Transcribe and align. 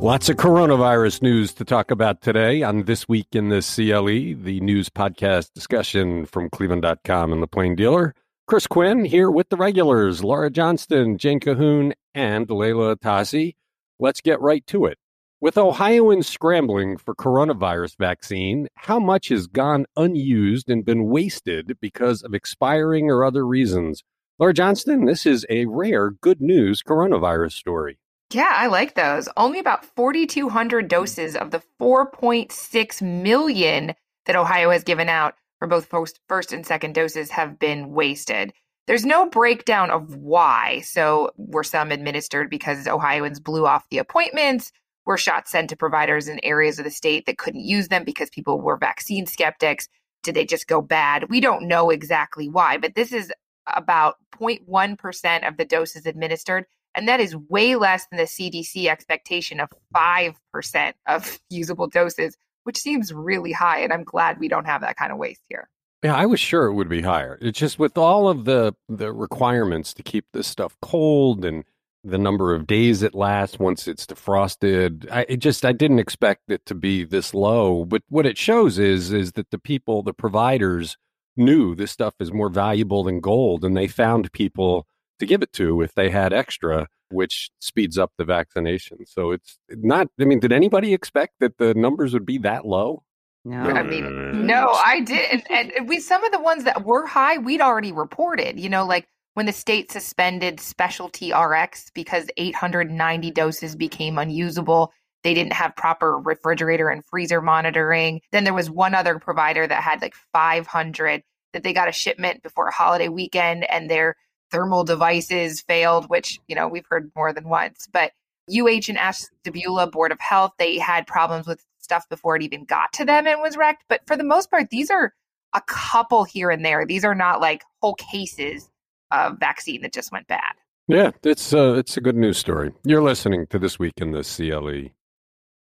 Lots 0.00 0.30
of 0.30 0.38
coronavirus 0.38 1.20
news 1.20 1.52
to 1.52 1.64
talk 1.66 1.90
about 1.90 2.22
today 2.22 2.62
on 2.62 2.84
This 2.84 3.06
Week 3.06 3.26
in 3.32 3.50
the 3.50 3.60
CLE, 3.60 4.42
the 4.42 4.58
news 4.62 4.88
podcast 4.88 5.52
discussion 5.52 6.24
from 6.24 6.48
Cleveland.com 6.48 7.34
and 7.34 7.42
The 7.42 7.46
Plain 7.46 7.76
Dealer. 7.76 8.14
Chris 8.46 8.66
Quinn 8.66 9.04
here 9.04 9.30
with 9.30 9.50
the 9.50 9.58
regulars, 9.58 10.24
Laura 10.24 10.48
Johnston, 10.48 11.18
Jane 11.18 11.38
Cahoon, 11.38 11.92
and 12.14 12.48
Leila 12.48 12.96
Atassi. 12.96 13.56
Let's 13.98 14.22
get 14.22 14.40
right 14.40 14.66
to 14.68 14.86
it. 14.86 14.96
With 15.38 15.58
Ohioans 15.58 16.26
scrambling 16.26 16.96
for 16.96 17.14
coronavirus 17.14 17.98
vaccine, 17.98 18.68
how 18.76 18.98
much 18.98 19.28
has 19.28 19.48
gone 19.48 19.84
unused 19.98 20.70
and 20.70 20.82
been 20.82 21.10
wasted 21.10 21.76
because 21.78 22.22
of 22.22 22.32
expiring 22.32 23.10
or 23.10 23.22
other 23.22 23.46
reasons? 23.46 24.02
Laura 24.38 24.54
Johnston, 24.54 25.04
this 25.04 25.26
is 25.26 25.44
a 25.50 25.66
rare 25.66 26.10
good 26.10 26.40
news 26.40 26.82
coronavirus 26.82 27.52
story. 27.52 27.98
Yeah, 28.32 28.52
I 28.52 28.68
like 28.68 28.94
those. 28.94 29.28
Only 29.36 29.58
about 29.58 29.84
4,200 29.84 30.86
doses 30.88 31.34
of 31.34 31.50
the 31.50 31.62
4.6 31.80 33.02
million 33.02 33.94
that 34.26 34.36
Ohio 34.36 34.70
has 34.70 34.84
given 34.84 35.08
out 35.08 35.34
for 35.58 35.66
both 35.66 35.88
first 36.28 36.52
and 36.52 36.64
second 36.64 36.94
doses 36.94 37.30
have 37.30 37.58
been 37.58 37.90
wasted. 37.90 38.52
There's 38.86 39.04
no 39.04 39.28
breakdown 39.28 39.90
of 39.90 40.16
why. 40.16 40.80
So, 40.84 41.30
were 41.36 41.64
some 41.64 41.90
administered 41.90 42.50
because 42.50 42.86
Ohioans 42.86 43.40
blew 43.40 43.66
off 43.66 43.88
the 43.90 43.98
appointments? 43.98 44.72
Were 45.06 45.18
shots 45.18 45.50
sent 45.50 45.70
to 45.70 45.76
providers 45.76 46.28
in 46.28 46.40
areas 46.44 46.78
of 46.78 46.84
the 46.84 46.90
state 46.90 47.26
that 47.26 47.38
couldn't 47.38 47.64
use 47.64 47.88
them 47.88 48.04
because 48.04 48.30
people 48.30 48.60
were 48.60 48.76
vaccine 48.76 49.26
skeptics? 49.26 49.88
Did 50.22 50.34
they 50.34 50.44
just 50.44 50.68
go 50.68 50.80
bad? 50.80 51.30
We 51.30 51.40
don't 51.40 51.66
know 51.68 51.90
exactly 51.90 52.48
why, 52.48 52.78
but 52.78 52.94
this 52.94 53.12
is 53.12 53.32
about 53.66 54.16
0.1% 54.40 55.48
of 55.48 55.56
the 55.56 55.64
doses 55.64 56.06
administered 56.06 56.66
and 56.94 57.08
that 57.08 57.20
is 57.20 57.36
way 57.48 57.76
less 57.76 58.06
than 58.06 58.18
the 58.18 58.24
CDC 58.24 58.86
expectation 58.86 59.60
of 59.60 59.68
5% 59.94 60.92
of 61.06 61.38
usable 61.50 61.86
doses, 61.86 62.36
which 62.64 62.78
seems 62.78 63.12
really 63.12 63.52
high. 63.52 63.80
And 63.80 63.92
I'm 63.92 64.04
glad 64.04 64.38
we 64.38 64.48
don't 64.48 64.66
have 64.66 64.80
that 64.80 64.96
kind 64.96 65.12
of 65.12 65.18
waste 65.18 65.42
here. 65.48 65.68
Yeah, 66.02 66.16
I 66.16 66.26
was 66.26 66.40
sure 66.40 66.66
it 66.66 66.74
would 66.74 66.88
be 66.88 67.02
higher. 67.02 67.38
It's 67.42 67.58
just 67.58 67.78
with 67.78 67.98
all 67.98 68.28
of 68.28 68.46
the 68.46 68.74
the 68.88 69.12
requirements 69.12 69.92
to 69.94 70.02
keep 70.02 70.24
this 70.32 70.46
stuff 70.46 70.76
cold 70.80 71.44
and 71.44 71.64
the 72.02 72.16
number 72.16 72.54
of 72.54 72.66
days 72.66 73.02
it 73.02 73.14
lasts 73.14 73.58
once 73.58 73.86
it's 73.86 74.06
defrosted. 74.06 75.06
I 75.10 75.26
it 75.28 75.36
just 75.38 75.62
I 75.62 75.72
didn't 75.72 75.98
expect 75.98 76.50
it 76.50 76.64
to 76.66 76.74
be 76.74 77.04
this 77.04 77.34
low. 77.34 77.84
But 77.84 78.02
what 78.08 78.24
it 78.24 78.38
shows 78.38 78.78
is 78.78 79.12
is 79.12 79.32
that 79.32 79.50
the 79.50 79.58
people, 79.58 80.02
the 80.02 80.14
providers 80.14 80.96
knew 81.36 81.74
this 81.74 81.90
stuff 81.90 82.14
is 82.18 82.32
more 82.32 82.48
valuable 82.48 83.04
than 83.04 83.20
gold 83.20 83.62
and 83.62 83.76
they 83.76 83.86
found 83.86 84.32
people 84.32 84.86
to 85.20 85.26
give 85.26 85.42
it 85.42 85.52
to 85.54 85.82
if 85.82 85.94
they 85.94 86.10
had 86.10 86.32
extra, 86.32 86.88
which 87.10 87.50
speeds 87.60 87.98
up 87.98 88.12
the 88.18 88.24
vaccination. 88.24 89.06
So 89.06 89.30
it's 89.30 89.58
not, 89.70 90.08
I 90.20 90.24
mean, 90.24 90.40
did 90.40 90.52
anybody 90.52 90.92
expect 90.92 91.34
that 91.40 91.58
the 91.58 91.74
numbers 91.74 92.12
would 92.12 92.26
be 92.26 92.38
that 92.38 92.66
low? 92.66 93.04
No, 93.44 93.62
I 93.62 93.82
mean, 93.82 94.46
no, 94.46 94.68
mm. 94.68 94.82
I 94.84 95.00
didn't. 95.00 95.50
And 95.50 95.88
we, 95.88 95.98
some 95.98 96.22
of 96.24 96.32
the 96.32 96.40
ones 96.40 96.64
that 96.64 96.84
were 96.84 97.06
high, 97.06 97.38
we'd 97.38 97.62
already 97.62 97.90
reported, 97.90 98.60
you 98.60 98.68
know, 98.68 98.84
like 98.84 99.06
when 99.34 99.46
the 99.46 99.52
state 99.52 99.90
suspended 99.90 100.60
specialty 100.60 101.32
RX 101.32 101.90
because 101.94 102.28
890 102.36 103.30
doses 103.30 103.76
became 103.76 104.18
unusable. 104.18 104.92
They 105.22 105.32
didn't 105.32 105.54
have 105.54 105.74
proper 105.76 106.18
refrigerator 106.18 106.90
and 106.90 107.04
freezer 107.04 107.40
monitoring. 107.40 108.20
Then 108.32 108.44
there 108.44 108.54
was 108.54 108.70
one 108.70 108.94
other 108.94 109.18
provider 109.18 109.66
that 109.66 109.82
had 109.82 110.02
like 110.02 110.14
500 110.32 111.22
that 111.52 111.62
they 111.62 111.72
got 111.72 111.88
a 111.88 111.92
shipment 111.92 112.42
before 112.42 112.68
a 112.68 112.72
holiday 112.72 113.08
weekend 113.08 113.68
and 113.70 113.90
their 113.90 114.16
thermal 114.50 114.84
devices 114.84 115.60
failed, 115.60 116.08
which, 116.08 116.40
you 116.48 116.54
know, 116.54 116.68
we've 116.68 116.86
heard 116.88 117.10
more 117.14 117.32
than 117.32 117.48
once. 117.48 117.88
But 117.92 118.12
UH 118.50 118.88
and 118.88 118.98
Ashtabula 118.98 119.86
Board 119.86 120.12
of 120.12 120.20
Health, 120.20 120.52
they 120.58 120.78
had 120.78 121.06
problems 121.06 121.46
with 121.46 121.64
stuff 121.78 122.08
before 122.08 122.36
it 122.36 122.42
even 122.42 122.64
got 122.64 122.92
to 122.94 123.04
them 123.04 123.26
and 123.26 123.40
was 123.40 123.56
wrecked. 123.56 123.84
But 123.88 124.02
for 124.06 124.16
the 124.16 124.24
most 124.24 124.50
part, 124.50 124.70
these 124.70 124.90
are 124.90 125.14
a 125.54 125.62
couple 125.66 126.24
here 126.24 126.50
and 126.50 126.64
there. 126.64 126.86
These 126.86 127.04
are 127.04 127.14
not 127.14 127.40
like 127.40 127.62
whole 127.80 127.94
cases 127.94 128.68
of 129.10 129.38
vaccine 129.38 129.82
that 129.82 129.92
just 129.92 130.12
went 130.12 130.26
bad. 130.28 130.54
Yeah, 130.86 131.10
it's 131.22 131.52
uh, 131.54 131.74
it's 131.74 131.96
a 131.96 132.00
good 132.00 132.16
news 132.16 132.38
story. 132.38 132.72
You're 132.84 133.02
listening 133.02 133.46
to 133.48 133.58
this 133.58 133.78
week 133.78 133.94
in 133.98 134.10
the 134.10 134.22
CLE. 134.22 134.90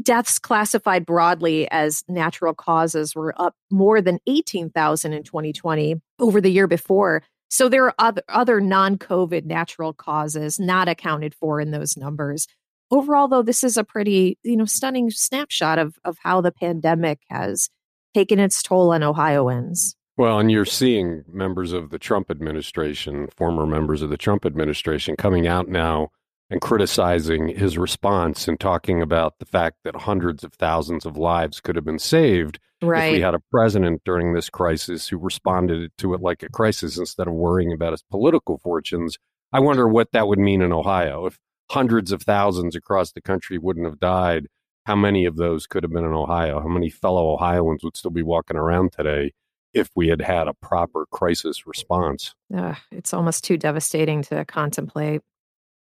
deaths 0.01 0.37
classified 0.37 1.05
broadly 1.05 1.69
as 1.71 2.03
natural 2.09 2.53
causes 2.53 3.15
were 3.15 3.33
up 3.37 3.55
more 3.71 4.01
than 4.01 4.19
18,000 4.27 5.13
in 5.13 5.23
2020 5.23 5.95
over 6.19 6.41
the 6.41 6.51
year 6.51 6.67
before. 6.67 7.23
So 7.51 7.67
there 7.67 7.83
are 7.85 7.93
other, 7.99 8.23
other 8.29 8.61
non 8.61 8.97
COVID 8.97 9.43
natural 9.45 9.93
causes 9.93 10.57
not 10.57 10.87
accounted 10.87 11.35
for 11.35 11.59
in 11.59 11.71
those 11.71 11.97
numbers. 11.97 12.47
Overall, 12.89 13.27
though, 13.27 13.41
this 13.41 13.61
is 13.63 13.75
a 13.75 13.83
pretty, 13.83 14.37
you 14.43 14.55
know, 14.55 14.65
stunning 14.65 15.11
snapshot 15.11 15.77
of, 15.77 15.95
of 16.05 16.17
how 16.23 16.39
the 16.39 16.53
pandemic 16.53 17.19
has 17.29 17.69
taken 18.13 18.39
its 18.39 18.63
toll 18.63 18.93
on 18.93 19.03
Ohioans. 19.03 19.95
Well, 20.15 20.39
and 20.39 20.49
you're 20.49 20.65
seeing 20.65 21.23
members 21.27 21.73
of 21.73 21.89
the 21.89 21.99
Trump 21.99 22.31
administration, 22.31 23.27
former 23.35 23.65
members 23.65 24.01
of 24.01 24.09
the 24.09 24.17
Trump 24.17 24.45
administration, 24.45 25.15
coming 25.17 25.45
out 25.45 25.67
now 25.67 26.09
and 26.51 26.59
criticizing 26.59 27.47
his 27.47 27.77
response 27.77 28.47
and 28.47 28.59
talking 28.59 29.01
about 29.01 29.39
the 29.39 29.45
fact 29.45 29.77
that 29.85 29.95
hundreds 29.95 30.43
of 30.43 30.53
thousands 30.53 31.05
of 31.05 31.17
lives 31.17 31.61
could 31.61 31.77
have 31.77 31.85
been 31.85 31.97
saved 31.97 32.59
right. 32.81 33.05
if 33.05 33.13
we 33.13 33.21
had 33.21 33.33
a 33.33 33.41
president 33.51 34.01
during 34.03 34.33
this 34.33 34.49
crisis 34.49 35.07
who 35.07 35.17
responded 35.17 35.91
to 35.97 36.13
it 36.13 36.21
like 36.21 36.43
a 36.43 36.49
crisis 36.49 36.97
instead 36.97 37.27
of 37.27 37.33
worrying 37.33 37.71
about 37.71 37.93
his 37.93 38.03
political 38.03 38.57
fortunes. 38.57 39.17
I 39.53 39.61
wonder 39.61 39.87
what 39.87 40.11
that 40.11 40.27
would 40.27 40.39
mean 40.39 40.61
in 40.61 40.73
Ohio 40.73 41.25
if 41.25 41.39
hundreds 41.71 42.11
of 42.11 42.23
thousands 42.23 42.75
across 42.75 43.13
the 43.13 43.21
country 43.21 43.57
wouldn't 43.57 43.85
have 43.85 43.99
died. 43.99 44.47
How 44.85 44.97
many 44.97 45.25
of 45.25 45.37
those 45.37 45.67
could 45.67 45.83
have 45.83 45.91
been 45.93 46.03
in 46.03 46.11
Ohio? 46.11 46.59
How 46.59 46.67
many 46.67 46.89
fellow 46.89 47.33
Ohioans 47.33 47.81
would 47.83 47.95
still 47.95 48.11
be 48.11 48.23
walking 48.23 48.57
around 48.57 48.91
today 48.91 49.31
if 49.73 49.89
we 49.95 50.09
had 50.09 50.21
had 50.21 50.49
a 50.49 50.53
proper 50.53 51.05
crisis 51.11 51.65
response? 51.65 52.35
Uh, 52.53 52.75
it's 52.91 53.13
almost 53.13 53.45
too 53.45 53.57
devastating 53.57 54.21
to 54.23 54.43
contemplate. 54.43 55.21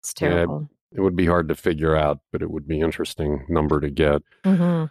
It's 0.01 0.13
terrible. 0.13 0.69
Yeah, 0.91 0.97
it 0.97 1.01
would 1.01 1.15
be 1.15 1.27
hard 1.27 1.47
to 1.49 1.55
figure 1.55 1.95
out, 1.95 2.19
but 2.31 2.41
it 2.41 2.51
would 2.51 2.67
be 2.67 2.79
interesting 2.79 3.45
number 3.47 3.79
to 3.79 3.89
get. 3.89 4.23
Mm-hmm. 4.43 4.85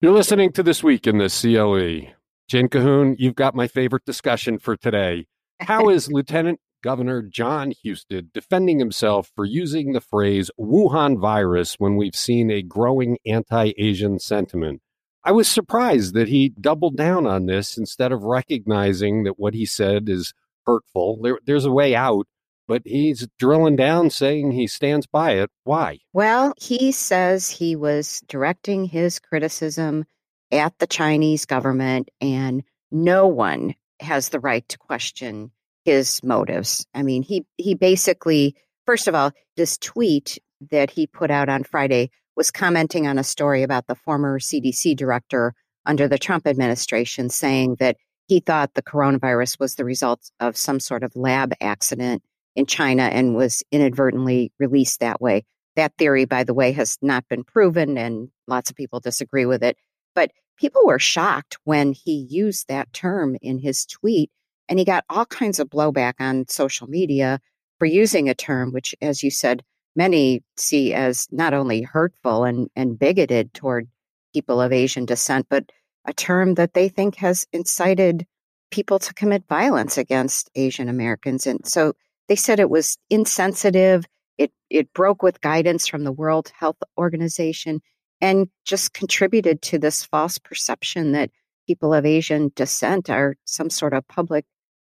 You're 0.00 0.12
listening 0.12 0.52
to 0.52 0.62
This 0.62 0.82
Week 0.82 1.06
in 1.06 1.18
the 1.18 1.28
CLE. 1.28 2.12
Jane 2.48 2.68
Cahoon, 2.68 3.16
you've 3.18 3.34
got 3.34 3.54
my 3.54 3.66
favorite 3.66 4.04
discussion 4.04 4.58
for 4.58 4.76
today. 4.76 5.26
How 5.60 5.88
is 5.88 6.08
Lieutenant 6.12 6.60
Governor 6.82 7.22
Jon 7.22 7.72
Husted 7.84 8.32
defending 8.32 8.78
himself 8.78 9.30
for 9.34 9.44
using 9.44 9.92
the 9.92 10.00
phrase 10.00 10.50
Wuhan 10.58 11.20
virus 11.20 11.74
when 11.74 11.96
we've 11.96 12.14
seen 12.14 12.50
a 12.50 12.62
growing 12.62 13.18
anti 13.26 13.72
Asian 13.76 14.18
sentiment? 14.18 14.80
I 15.24 15.32
was 15.32 15.48
surprised 15.48 16.14
that 16.14 16.28
he 16.28 16.50
doubled 16.50 16.96
down 16.96 17.26
on 17.26 17.46
this 17.46 17.76
instead 17.76 18.12
of 18.12 18.22
recognizing 18.22 19.24
that 19.24 19.40
what 19.40 19.54
he 19.54 19.66
said 19.66 20.08
is 20.08 20.32
hurtful. 20.64 21.18
There, 21.20 21.40
there's 21.44 21.64
a 21.64 21.72
way 21.72 21.96
out, 21.96 22.26
but 22.66 22.82
he's 22.84 23.26
drilling 23.38 23.76
down 23.76 24.10
saying 24.10 24.52
he 24.52 24.66
stands 24.66 25.06
by 25.06 25.32
it. 25.32 25.50
Why? 25.64 25.98
Well, 26.12 26.52
he 26.56 26.92
says 26.92 27.48
he 27.48 27.76
was 27.76 28.22
directing 28.28 28.84
his 28.84 29.18
criticism 29.18 30.04
at 30.52 30.78
the 30.78 30.86
Chinese 30.86 31.44
government, 31.44 32.10
and 32.20 32.62
no 32.90 33.26
one 33.26 33.74
has 34.00 34.28
the 34.28 34.40
right 34.40 34.68
to 34.68 34.78
question 34.78 35.50
his 35.84 36.22
motives. 36.22 36.86
I 36.94 37.02
mean, 37.02 37.22
he 37.22 37.46
he 37.56 37.74
basically, 37.74 38.56
first 38.86 39.08
of 39.08 39.14
all, 39.14 39.32
this 39.56 39.78
tweet 39.78 40.38
that 40.70 40.90
he 40.90 41.06
put 41.06 41.30
out 41.30 41.48
on 41.48 41.64
Friday 41.64 42.10
was 42.36 42.50
commenting 42.50 43.06
on 43.06 43.18
a 43.18 43.24
story 43.24 43.62
about 43.62 43.86
the 43.86 43.94
former 43.94 44.38
CDC 44.38 44.96
director 44.96 45.54
under 45.86 46.08
the 46.08 46.18
Trump 46.18 46.46
administration, 46.46 47.30
saying 47.30 47.76
that 47.78 47.96
he 48.28 48.40
thought 48.40 48.74
the 48.74 48.82
coronavirus 48.82 49.60
was 49.60 49.76
the 49.76 49.84
result 49.84 50.30
of 50.40 50.56
some 50.56 50.80
sort 50.80 51.04
of 51.04 51.14
lab 51.14 51.52
accident 51.60 52.22
in 52.56 52.66
China 52.66 53.02
and 53.02 53.36
was 53.36 53.62
inadvertently 53.70 54.50
released 54.58 55.00
that 55.00 55.20
way. 55.20 55.44
That 55.76 55.92
theory, 55.98 56.24
by 56.24 56.42
the 56.42 56.54
way, 56.54 56.72
has 56.72 56.96
not 57.02 57.28
been 57.28 57.44
proven, 57.44 57.98
and 57.98 58.30
lots 58.48 58.70
of 58.70 58.76
people 58.76 58.98
disagree 58.98 59.44
with 59.44 59.62
it. 59.62 59.76
But 60.14 60.32
people 60.56 60.86
were 60.86 60.98
shocked 60.98 61.58
when 61.64 61.92
he 61.92 62.26
used 62.28 62.68
that 62.68 62.92
term 62.92 63.36
in 63.42 63.58
his 63.58 63.84
tweet, 63.84 64.30
and 64.68 64.78
he 64.78 64.84
got 64.84 65.04
all 65.10 65.26
kinds 65.26 65.60
of 65.60 65.68
blowback 65.68 66.14
on 66.18 66.48
social 66.48 66.88
media 66.88 67.38
for 67.78 67.84
using 67.84 68.28
a 68.28 68.34
term 68.34 68.72
which, 68.72 68.94
as 69.02 69.22
you 69.22 69.30
said, 69.30 69.62
many 69.94 70.42
see 70.56 70.94
as 70.94 71.28
not 71.30 71.52
only 71.52 71.82
hurtful 71.82 72.44
and, 72.44 72.70
and 72.74 72.98
bigoted 72.98 73.52
toward 73.52 73.88
people 74.32 74.60
of 74.60 74.72
Asian 74.72 75.04
descent, 75.04 75.46
but 75.50 75.70
a 76.06 76.12
term 76.14 76.54
that 76.54 76.72
they 76.72 76.88
think 76.88 77.16
has 77.16 77.46
incited 77.52 78.26
people 78.70 78.98
to 78.98 79.14
commit 79.14 79.44
violence 79.48 79.98
against 79.98 80.50
Asian 80.54 80.88
Americans. 80.88 81.46
And 81.46 81.66
so 81.66 81.94
they 82.28 82.36
said 82.36 82.60
it 82.60 82.70
was 82.70 82.98
insensitive. 83.10 84.04
It, 84.38 84.52
it 84.70 84.92
broke 84.92 85.22
with 85.22 85.40
guidance 85.40 85.86
from 85.86 86.04
the 86.04 86.12
World 86.12 86.52
Health 86.58 86.76
Organization 86.98 87.80
and 88.20 88.48
just 88.64 88.92
contributed 88.92 89.62
to 89.62 89.78
this 89.78 90.04
false 90.04 90.38
perception 90.38 91.12
that 91.12 91.30
people 91.66 91.92
of 91.92 92.06
Asian 92.06 92.52
descent 92.54 93.10
are 93.10 93.36
some 93.44 93.70
sort 93.70 93.92
of 93.92 94.06
public 94.08 94.44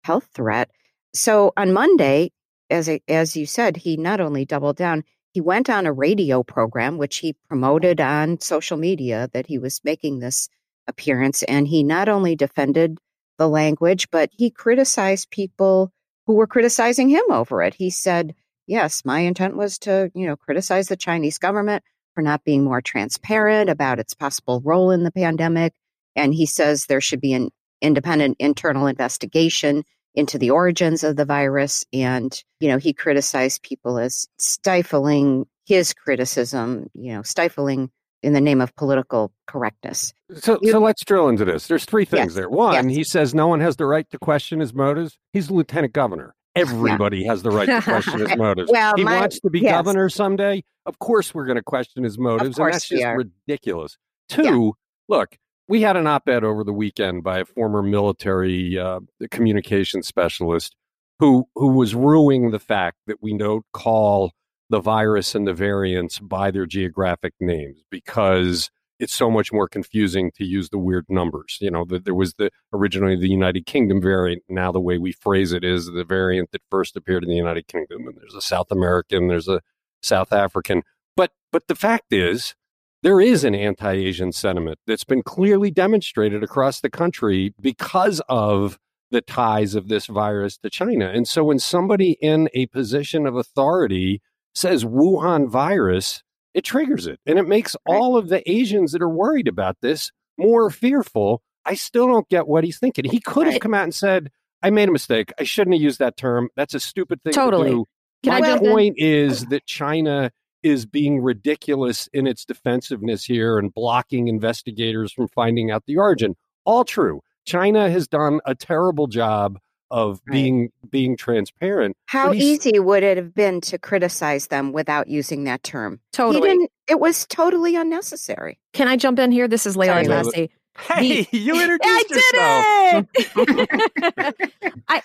health 0.05 0.29
threat. 0.35 0.71
So 1.15 1.53
on 1.57 1.73
Monday, 1.73 2.33
as, 2.71 2.89
as 3.09 3.37
you 3.37 3.47
said, 3.47 3.77
he 3.77 3.97
not 3.97 4.21
only 4.21 4.45
doubled 4.45 4.77
down, 4.77 5.05
he 5.33 5.41
went 5.41 5.69
on 5.69 5.87
a 5.87 5.93
radio 5.93 6.43
program, 6.43 6.99
which 6.99 7.19
he 7.19 7.37
promoted 7.49 8.01
on 8.01 8.41
social 8.41 8.77
media 8.77 9.29
that 9.33 9.47
he 9.47 9.59
was 9.59 9.81
making 9.85 10.19
this 10.19 10.49
appearance. 10.87 11.43
And 11.45 11.69
he 11.69 11.83
not 11.83 12.09
only 12.09 12.37
defended 12.37 12.99
the 13.39 13.49
language, 13.49 14.11
but 14.11 14.31
he 14.33 14.51
criticized 14.51 15.31
people 15.31 15.93
who 16.27 16.35
were 16.35 16.47
criticizing 16.47 17.09
him 17.09 17.25
over 17.31 17.63
it. 17.63 17.75
He 17.75 17.91
said, 17.91 18.35
yes, 18.67 19.05
my 19.05 19.21
intent 19.21 19.57
was 19.57 19.79
to, 19.81 20.11
you 20.15 20.27
know, 20.27 20.37
criticize 20.37 20.89
the 20.89 20.97
Chinese 20.97 21.39
government 21.39 21.85
for 22.15 22.23
not 22.23 22.45
being 22.45 22.65
more 22.65 22.81
transparent 22.81 23.71
about 23.71 23.99
its 23.99 24.15
possible 24.15 24.61
role 24.65 24.91
in 24.91 25.05
the 25.05 25.13
pandemic. 25.13 25.75
And 26.15 26.35
he 26.35 26.47
says 26.47 26.87
there 26.87 27.01
should 27.01 27.21
be 27.21 27.35
an 27.35 27.51
independent 27.81 28.37
internal 28.39 28.87
investigation 28.87 29.85
into 30.15 30.39
the 30.39 30.51
origins 30.51 31.05
of 31.05 31.15
the 31.17 31.27
virus. 31.27 31.85
And, 31.93 32.43
you 32.59 32.69
know, 32.69 32.79
he 32.79 32.95
criticized 32.95 33.63
people 33.63 33.99
as 33.99 34.27
stifling 34.39 35.47
his 35.67 35.93
criticism, 35.93 36.89
you 36.95 37.13
know, 37.13 37.23
stifling 37.23 37.91
in 38.23 38.33
the 38.33 38.41
name 38.41 38.61
of 38.61 38.75
political 38.77 39.33
correctness. 39.47 40.13
So, 40.35 40.59
you, 40.63 40.73
so 40.73 40.81
let's 40.81 41.05
drill 41.05 41.29
into 41.29 41.45
this. 41.45 41.67
There's 41.67 41.85
three 41.85 42.05
things 42.05 42.31
yes, 42.31 42.35
there. 42.35 42.49
One, 42.49 42.89
yes. 42.89 42.97
he 42.97 43.05
says 43.05 43.35
no 43.35 43.47
one 43.47 43.61
has 43.61 43.77
the 43.77 43.87
right 43.87 44.09
to 44.11 44.19
question 44.19 44.61
his 44.61 44.75
motives. 44.75 45.19
He's 45.33 45.51
lieutenant 45.51 45.93
governor. 45.93 46.35
Everybody 46.55 47.19
yeah. 47.19 47.31
has 47.31 47.43
the 47.43 47.51
right 47.51 47.67
to 47.67 47.83
question 47.83 48.21
his 48.21 48.35
motives. 48.37 48.71
well, 48.73 48.95
he 48.97 49.05
my, 49.05 49.21
wants 49.21 49.41
to 49.41 49.51
be 49.51 49.61
yes. 49.61 49.73
governor 49.73 50.09
someday. 50.09 50.65
Of 50.87 50.99
course, 50.99 51.35
we're 51.35 51.45
going 51.45 51.57
to 51.57 51.63
question 51.63 52.03
his 52.03 52.19
motives, 52.19 52.59
and 52.59 52.73
that's 52.73 52.89
just 52.89 53.05
are. 53.05 53.19
ridiculous. 53.19 53.99
Two, 54.29 54.43
yeah. 54.43 55.17
look, 55.17 55.37
we 55.69 55.83
had 55.83 55.97
an 55.97 56.07
op-ed 56.07 56.45
over 56.45 56.65
the 56.65 56.73
weekend 56.73 57.23
by 57.25 57.41
a 57.41 57.45
former 57.45 57.83
military 57.83 58.79
uh, 58.79 59.01
communication 59.31 60.03
specialist 60.03 60.75
who 61.19 61.47
who 61.55 61.69
was 61.69 61.95
ruining 61.95 62.51
the 62.51 62.59
fact 62.59 62.99
that 63.07 63.23
we 63.23 63.37
don't 63.37 63.65
call 63.73 64.33
the 64.69 64.81
virus 64.81 65.35
and 65.35 65.47
the 65.47 65.55
variants 65.55 66.19
by 66.19 66.51
their 66.51 66.67
geographic 66.67 67.35
names 67.41 67.85
because 67.91 68.71
it's 68.99 69.15
so 69.15 69.31
much 69.31 69.53
more 69.53 69.69
confusing 69.69 70.31
to 70.33 70.45
use 70.45 70.71
the 70.71 70.79
weird 70.79 71.05
numbers. 71.09 71.59
You 71.61 71.71
know, 71.71 71.85
there 71.85 72.15
was 72.15 72.35
the 72.35 72.51
originally 72.73 73.17
the 73.17 73.29
United 73.29 73.67
Kingdom 73.67 74.01
variant. 74.01 74.43
Now 74.49 74.73
the 74.73 74.81
way 74.81 74.99
we 74.99 75.13
phrase 75.13 75.53
it 75.53 75.65
is 75.65 75.87
the 75.87 76.05
variant 76.05 76.53
that 76.53 76.63
first 76.71 76.97
appeared 76.97 77.23
in 77.23 77.31
the 77.31 77.37
United 77.37 77.69
Kingdom, 77.69 78.07
and 78.07 78.17
there's 78.17 78.35
a 78.35 78.41
South 78.41 78.71
American, 78.71 79.29
there's 79.29 79.49
a 79.49 79.61
South 80.03 80.33
African. 80.33 80.83
But 81.15 81.33
but 81.53 81.69
the 81.69 81.75
fact 81.75 82.13
is, 82.13 82.55
there 83.03 83.21
is 83.21 83.45
an 83.45 83.55
anti-Asian 83.55 84.33
sentiment 84.33 84.79
that's 84.87 85.05
been 85.05 85.23
clearly 85.23 85.71
demonstrated 85.71 86.43
across 86.43 86.81
the 86.81 86.91
country 86.91 87.55
because 87.61 88.21
of 88.29 88.79
the 89.11 89.21
ties 89.21 89.75
of 89.75 89.89
this 89.89 90.07
virus 90.07 90.59
to 90.59 90.71
China. 90.71 91.09
And 91.09 91.29
so 91.29 91.45
when 91.45 91.59
somebody 91.59 92.13
in 92.21 92.49
a 92.55 92.67
position 92.67 93.27
of 93.27 93.37
authority 93.37 94.21
says 94.57 94.85
Wuhan 94.85 95.49
virus, 95.49 96.23
it 96.55 96.65
triggers 96.65 97.07
it. 97.07 97.21
And 97.27 97.39
it 97.39 97.47
makes 97.47 97.77
all 97.87 98.17
of 98.17 98.29
the 98.29 98.49
Asians 98.51 98.93
that 98.93 99.03
are 99.03 99.09
worried 99.09 99.49
about 99.49 99.77
this 99.83 100.11
more 100.39 100.71
fearful. 100.71 101.43
I 101.65 101.75
still 101.75 102.07
don't 102.07 102.29
get 102.29 102.49
what 102.49 102.65
he's 102.65 102.79
thinking. 102.79 103.05
He 103.05 103.21
could 103.21 103.47
have 103.47 103.61
come 103.61 103.75
out 103.75 103.85
and 103.85 103.95
said, 103.95 104.31
I 104.63 104.71
made 104.71 104.89
a 104.89 104.93
mistake. 104.93 105.33
I 105.39 105.45
shouldn't 105.45 105.75
have 105.75 105.83
used 105.83 105.99
that 105.99 106.17
term. 106.17 106.49
That's 106.57 106.75
a 106.75 106.81
stupid 106.81 107.23
thing 107.23 107.35
totally. 107.35 107.71
to 107.71 107.77
do. 107.77 107.87
Can 108.23 108.41
My 108.41 108.59
point 108.59 108.97
in? 108.99 109.07
is 109.07 109.45
that 109.47 109.67
China 109.67 110.31
is 110.63 110.87
being 110.87 111.21
ridiculous 111.21 112.09
in 112.13 112.27
its 112.27 112.45
defensiveness 112.45 113.25
here 113.25 113.59
and 113.59 113.75
blocking 113.75 114.29
investigators 114.29 115.13
from 115.13 115.29
finding 115.29 115.71
out 115.71 115.85
the 115.87 115.97
origin. 115.99 116.35
All 116.65 116.85
true. 116.85 117.21
China 117.45 117.91
has 117.91 118.09
done 118.09 118.41
a 118.47 118.55
terrible 118.55 119.07
job 119.07 119.59
of 119.91 120.21
right. 120.27 120.33
being 120.33 120.73
being 120.91 121.17
transparent. 121.17 121.97
How 122.07 122.33
easy 122.33 122.79
would 122.79 123.03
it 123.03 123.17
have 123.17 123.35
been 123.35 123.61
to 123.63 123.79
criticize 123.79 124.49
them 124.49 124.73
without 124.73 125.09
using 125.09 125.45
that 125.45 125.63
term? 125.63 126.01
Totally. 126.13 126.69
it 126.89 127.01
was 127.01 127.27
totally 127.27 127.77
unnecessary. 127.77 128.59
Can 128.73 128.89
I 128.89 128.97
jump 128.97 129.19
in 129.19 129.33
here? 129.33 129.49
This 129.49 129.67
is 129.67 129.77
Leila 129.77 130.03
Atassi. 130.03 130.51
Hey, 130.79 131.23
the, 131.23 131.39
you 131.39 131.61
introduced 131.63 132.13
I 132.35 133.05
yourself. 133.05 133.07
did 133.15 134.37
it. 134.69 134.75
I 134.89 135.03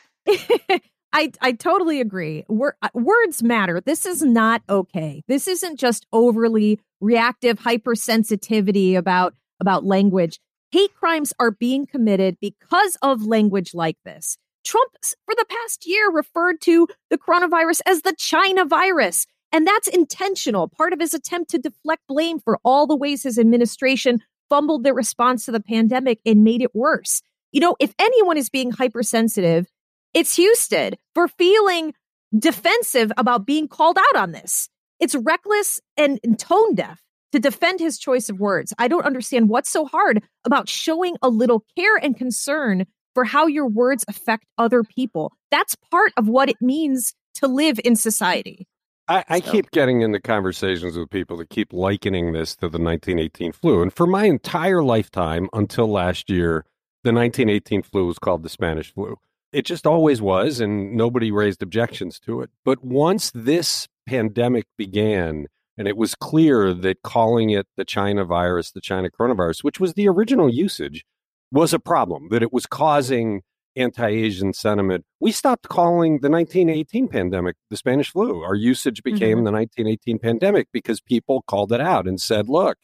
I 1.13 1.31
I 1.41 1.51
totally 1.53 2.01
agree. 2.01 2.45
Wor- 2.47 2.77
uh, 2.81 2.89
words 2.93 3.43
matter. 3.43 3.81
This 3.81 4.05
is 4.05 4.21
not 4.21 4.61
okay. 4.69 5.23
This 5.27 5.47
isn't 5.47 5.79
just 5.79 6.05
overly 6.13 6.79
reactive 6.99 7.59
hypersensitivity 7.59 8.95
about 8.95 9.33
about 9.59 9.85
language. 9.85 10.39
Hate 10.71 10.93
crimes 10.95 11.33
are 11.37 11.51
being 11.51 11.85
committed 11.85 12.37
because 12.39 12.97
of 13.01 13.25
language 13.25 13.73
like 13.73 13.97
this. 14.05 14.37
Trump, 14.63 14.91
for 15.25 15.35
the 15.35 15.45
past 15.47 15.85
year, 15.85 16.09
referred 16.11 16.61
to 16.61 16.87
the 17.09 17.17
coronavirus 17.17 17.81
as 17.85 18.01
the 18.01 18.15
China 18.17 18.65
virus. 18.65 19.25
And 19.51 19.67
that's 19.67 19.87
intentional, 19.87 20.69
part 20.69 20.93
of 20.93 20.99
his 20.99 21.13
attempt 21.13 21.51
to 21.51 21.59
deflect 21.59 22.03
blame 22.07 22.39
for 22.39 22.59
all 22.63 22.87
the 22.87 22.95
ways 22.95 23.23
his 23.23 23.37
administration 23.37 24.21
fumbled 24.49 24.83
their 24.83 24.93
response 24.93 25.45
to 25.45 25.51
the 25.51 25.59
pandemic 25.59 26.19
and 26.25 26.43
made 26.43 26.61
it 26.61 26.73
worse. 26.75 27.21
You 27.51 27.61
know, 27.61 27.75
if 27.79 27.93
anyone 28.00 28.38
is 28.38 28.50
being 28.50 28.71
hypersensitive, 28.71 29.67
it's 30.13 30.38
Husted 30.38 30.97
for 31.13 31.27
feeling 31.27 31.93
defensive 32.38 33.12
about 33.17 33.45
being 33.45 33.67
called 33.67 33.97
out 33.97 34.21
on 34.21 34.31
this. 34.31 34.69
It's 35.00 35.15
reckless 35.15 35.79
and 35.97 36.19
tone 36.38 36.75
deaf 36.75 37.01
to 37.31 37.39
defend 37.39 37.79
his 37.79 37.97
choice 37.97 38.29
of 38.29 38.39
words. 38.39 38.74
I 38.77 38.88
don't 38.88 39.05
understand 39.05 39.50
what's 39.50 39.69
so 39.69 39.86
hard 39.86 40.21
about 40.45 40.69
showing 40.69 41.15
a 41.21 41.29
little 41.29 41.65
care 41.77 41.95
and 41.95 42.15
concern 42.15 42.86
for 43.13 43.25
how 43.25 43.48
your 43.48 43.68
words 43.68 44.06
affect 44.08 44.46
other 44.58 44.84
people. 44.84 45.34
That's 45.50 45.75
part 45.89 46.13
of 46.18 46.27
what 46.27 46.50
it 46.50 46.58
means 46.62 47.13
to 47.36 47.48
live 47.48 47.80
in 47.84 47.96
society. 47.96 48.68
I, 49.08 49.25
I 49.27 49.39
so. 49.41 49.51
keep 49.51 49.72
getting 49.72 50.01
into 50.01 50.20
conversations 50.20 50.98
with 50.98 51.10
people 51.10 51.38
that 51.38 51.50
keep 51.50 51.74
likening 51.74 52.34
this 52.34 52.56
to 52.58 52.70
the 52.70 52.80
1918 52.80 53.51
flu. 53.51 53.82
And 53.82 53.94
for 53.94 54.08
my 54.08 54.25
entire 54.25 54.84
lifetime 54.84 55.50
until 55.53 55.88
last 55.91 56.30
year, 56.30 56.65
the 57.03 57.12
1918 57.12 57.84
flu 57.84 58.06
was 58.06 58.20
called 58.20 58.44
the 58.44 58.50
Spanish 58.50 58.94
flu. 58.94 59.18
It 59.51 59.65
just 59.65 59.86
always 59.86 60.22
was, 60.22 60.62
and 60.62 60.96
nobody 60.96 61.32
raised 61.32 61.62
objections 61.62 62.20
to 62.22 62.41
it. 62.41 62.51
But 62.63 62.86
once 62.86 63.32
this 63.32 63.89
pandemic 64.08 64.65
began, 64.77 65.48
and 65.77 65.88
it 65.88 65.98
was 65.98 66.15
clear 66.15 66.74
that 66.74 67.01
calling 67.01 67.50
it 67.50 67.68
the 67.75 67.84
China 67.84 68.24
virus, 68.24 68.72
the 68.72 68.82
China 68.82 69.10
coronavirus, 69.10 69.63
which 69.63 69.80
was 69.80 69.94
the 69.94 70.08
original 70.08 70.50
usage, 70.50 71.03
was 71.51 71.74
a 71.74 71.79
problem, 71.79 72.29
that 72.29 72.43
it 72.43 72.53
was 72.53 72.65
causing 72.65 73.41
anti 73.75 74.08
Asian 74.08 74.53
sentiment. 74.53 75.05
We 75.20 75.31
stopped 75.31 75.70
calling 75.70 76.20
the 76.22 76.29
1918 76.29 77.08
pandemic 77.08 77.55
the 77.70 77.77
Spanish 77.77 78.12
flu. 78.12 78.41
Our 78.43 78.55
usage 78.55 79.03
became 79.03 79.39
mm-hmm. 79.39 79.46
the 79.46 79.51
1918 79.51 80.20
pandemic 80.20 80.67
because 80.72 81.01
people 81.01 81.43
called 81.48 81.72
it 81.72 81.81
out 81.81 82.08
and 82.08 82.20
said, 82.20 82.50
look, 82.50 82.77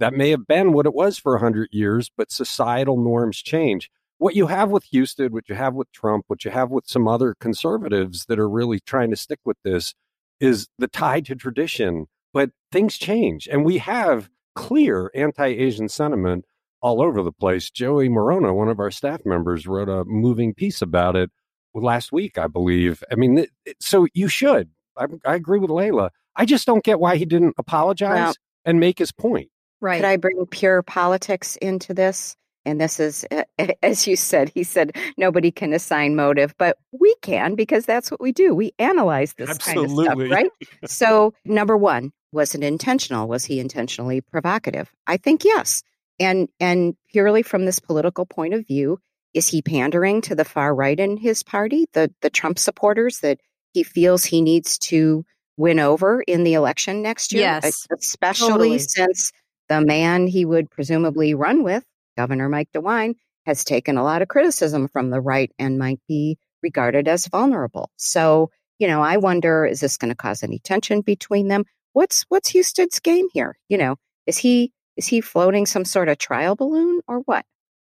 that 0.00 0.14
may 0.14 0.30
have 0.30 0.46
been 0.46 0.72
what 0.72 0.86
it 0.86 0.94
was 0.94 1.18
for 1.18 1.32
100 1.32 1.68
years, 1.72 2.10
but 2.16 2.30
societal 2.30 2.96
norms 2.96 3.42
change. 3.42 3.90
What 4.18 4.34
you 4.34 4.48
have 4.48 4.70
with 4.70 4.86
Husted, 4.92 5.32
what 5.32 5.48
you 5.48 5.54
have 5.54 5.74
with 5.74 5.90
Trump, 5.92 6.24
what 6.28 6.44
you 6.44 6.50
have 6.50 6.70
with 6.70 6.86
some 6.86 7.06
other 7.06 7.34
conservatives 7.38 8.26
that 8.26 8.38
are 8.38 8.48
really 8.48 8.80
trying 8.80 9.10
to 9.10 9.16
stick 9.16 9.38
with 9.44 9.56
this 9.64 9.94
is 10.40 10.68
the 10.78 10.88
tie 10.88 11.20
to 11.20 11.34
tradition. 11.34 12.06
But 12.32 12.50
things 12.70 12.98
change, 12.98 13.48
and 13.50 13.64
we 13.64 13.78
have 13.78 14.28
clear 14.54 15.10
anti 15.14 15.46
Asian 15.46 15.88
sentiment 15.88 16.44
all 16.80 17.02
over 17.02 17.22
the 17.22 17.32
place. 17.32 17.70
Joey 17.70 18.08
Morona, 18.08 18.54
one 18.54 18.68
of 18.68 18.80
our 18.80 18.90
staff 18.90 19.24
members, 19.24 19.66
wrote 19.66 19.88
a 19.88 20.04
moving 20.04 20.54
piece 20.54 20.82
about 20.82 21.16
it 21.16 21.30
last 21.74 22.12
week, 22.12 22.38
I 22.38 22.46
believe. 22.46 23.02
I 23.10 23.14
mean, 23.14 23.46
so 23.80 24.06
you 24.14 24.28
should. 24.28 24.70
I, 24.96 25.06
I 25.24 25.34
agree 25.34 25.58
with 25.58 25.70
Leila. 25.70 26.10
I 26.36 26.44
just 26.44 26.66
don't 26.66 26.84
get 26.84 27.00
why 27.00 27.16
he 27.16 27.24
didn't 27.24 27.54
apologize 27.58 28.18
well, 28.18 28.34
and 28.64 28.80
make 28.80 28.98
his 28.98 29.12
point. 29.12 29.50
Right. 29.80 30.00
Could 30.00 30.08
I 30.08 30.16
bring 30.16 30.44
pure 30.46 30.82
politics 30.82 31.56
into 31.56 31.94
this? 31.94 32.36
And 32.64 32.80
this 32.80 33.00
is, 33.00 33.24
as 33.82 34.06
you 34.06 34.16
said, 34.16 34.50
he 34.54 34.62
said 34.62 34.96
nobody 35.16 35.50
can 35.50 35.72
assign 35.72 36.16
motive, 36.16 36.54
but 36.58 36.78
we 36.92 37.14
can 37.22 37.54
because 37.54 37.86
that's 37.86 38.10
what 38.10 38.20
we 38.20 38.32
do. 38.32 38.54
We 38.54 38.72
analyze 38.78 39.34
this 39.34 39.50
Absolutely. 39.50 40.06
kind 40.06 40.20
of 40.20 40.26
stuff, 40.26 40.36
right? 40.36 40.90
so, 40.90 41.34
number 41.44 41.76
one, 41.76 42.12
was 42.32 42.54
it 42.54 42.62
intentional? 42.62 43.26
Was 43.26 43.44
he 43.44 43.58
intentionally 43.58 44.20
provocative? 44.20 44.92
I 45.06 45.16
think 45.16 45.44
yes. 45.44 45.82
And 46.20 46.48
and 46.60 46.94
purely 47.10 47.42
from 47.42 47.64
this 47.64 47.78
political 47.78 48.26
point 48.26 48.54
of 48.54 48.66
view, 48.66 48.98
is 49.34 49.48
he 49.48 49.62
pandering 49.62 50.20
to 50.22 50.34
the 50.34 50.44
far 50.44 50.74
right 50.74 50.98
in 50.98 51.16
his 51.16 51.42
party, 51.42 51.86
the 51.92 52.12
the 52.22 52.30
Trump 52.30 52.58
supporters 52.58 53.20
that 53.20 53.38
he 53.72 53.82
feels 53.82 54.24
he 54.24 54.40
needs 54.40 54.78
to 54.78 55.24
win 55.56 55.78
over 55.78 56.22
in 56.22 56.44
the 56.44 56.54
election 56.54 57.02
next 57.02 57.32
year? 57.32 57.42
Yes, 57.42 57.86
especially 57.96 58.48
totally. 58.48 58.78
since 58.78 59.32
the 59.68 59.80
man 59.80 60.26
he 60.26 60.44
would 60.44 60.70
presumably 60.70 61.34
run 61.34 61.62
with, 61.62 61.84
Governor 62.16 62.48
Mike 62.48 62.70
DeWine, 62.74 63.14
has 63.46 63.64
taken 63.64 63.96
a 63.96 64.04
lot 64.04 64.22
of 64.22 64.28
criticism 64.28 64.88
from 64.88 65.10
the 65.10 65.20
right 65.20 65.52
and 65.58 65.78
might 65.78 66.00
be 66.08 66.38
regarded 66.62 67.08
as 67.08 67.26
vulnerable. 67.26 67.90
So, 67.96 68.50
you 68.78 68.88
know, 68.88 69.02
I 69.02 69.16
wonder 69.16 69.64
is 69.64 69.80
this 69.80 69.96
going 69.96 70.10
to 70.10 70.16
cause 70.16 70.42
any 70.42 70.58
tension 70.58 71.00
between 71.00 71.48
them? 71.48 71.64
What's 71.92 72.24
what's 72.28 72.52
Husted's 72.52 73.00
game 73.00 73.28
here? 73.32 73.58
You 73.68 73.78
know, 73.78 73.96
is 74.26 74.38
he 74.38 74.72
is 74.98 75.06
he 75.06 75.22
floating 75.22 75.64
some 75.64 75.86
sort 75.86 76.08
of 76.10 76.18
trial 76.18 76.54
balloon 76.56 77.00
or 77.08 77.20
what? 77.20 77.46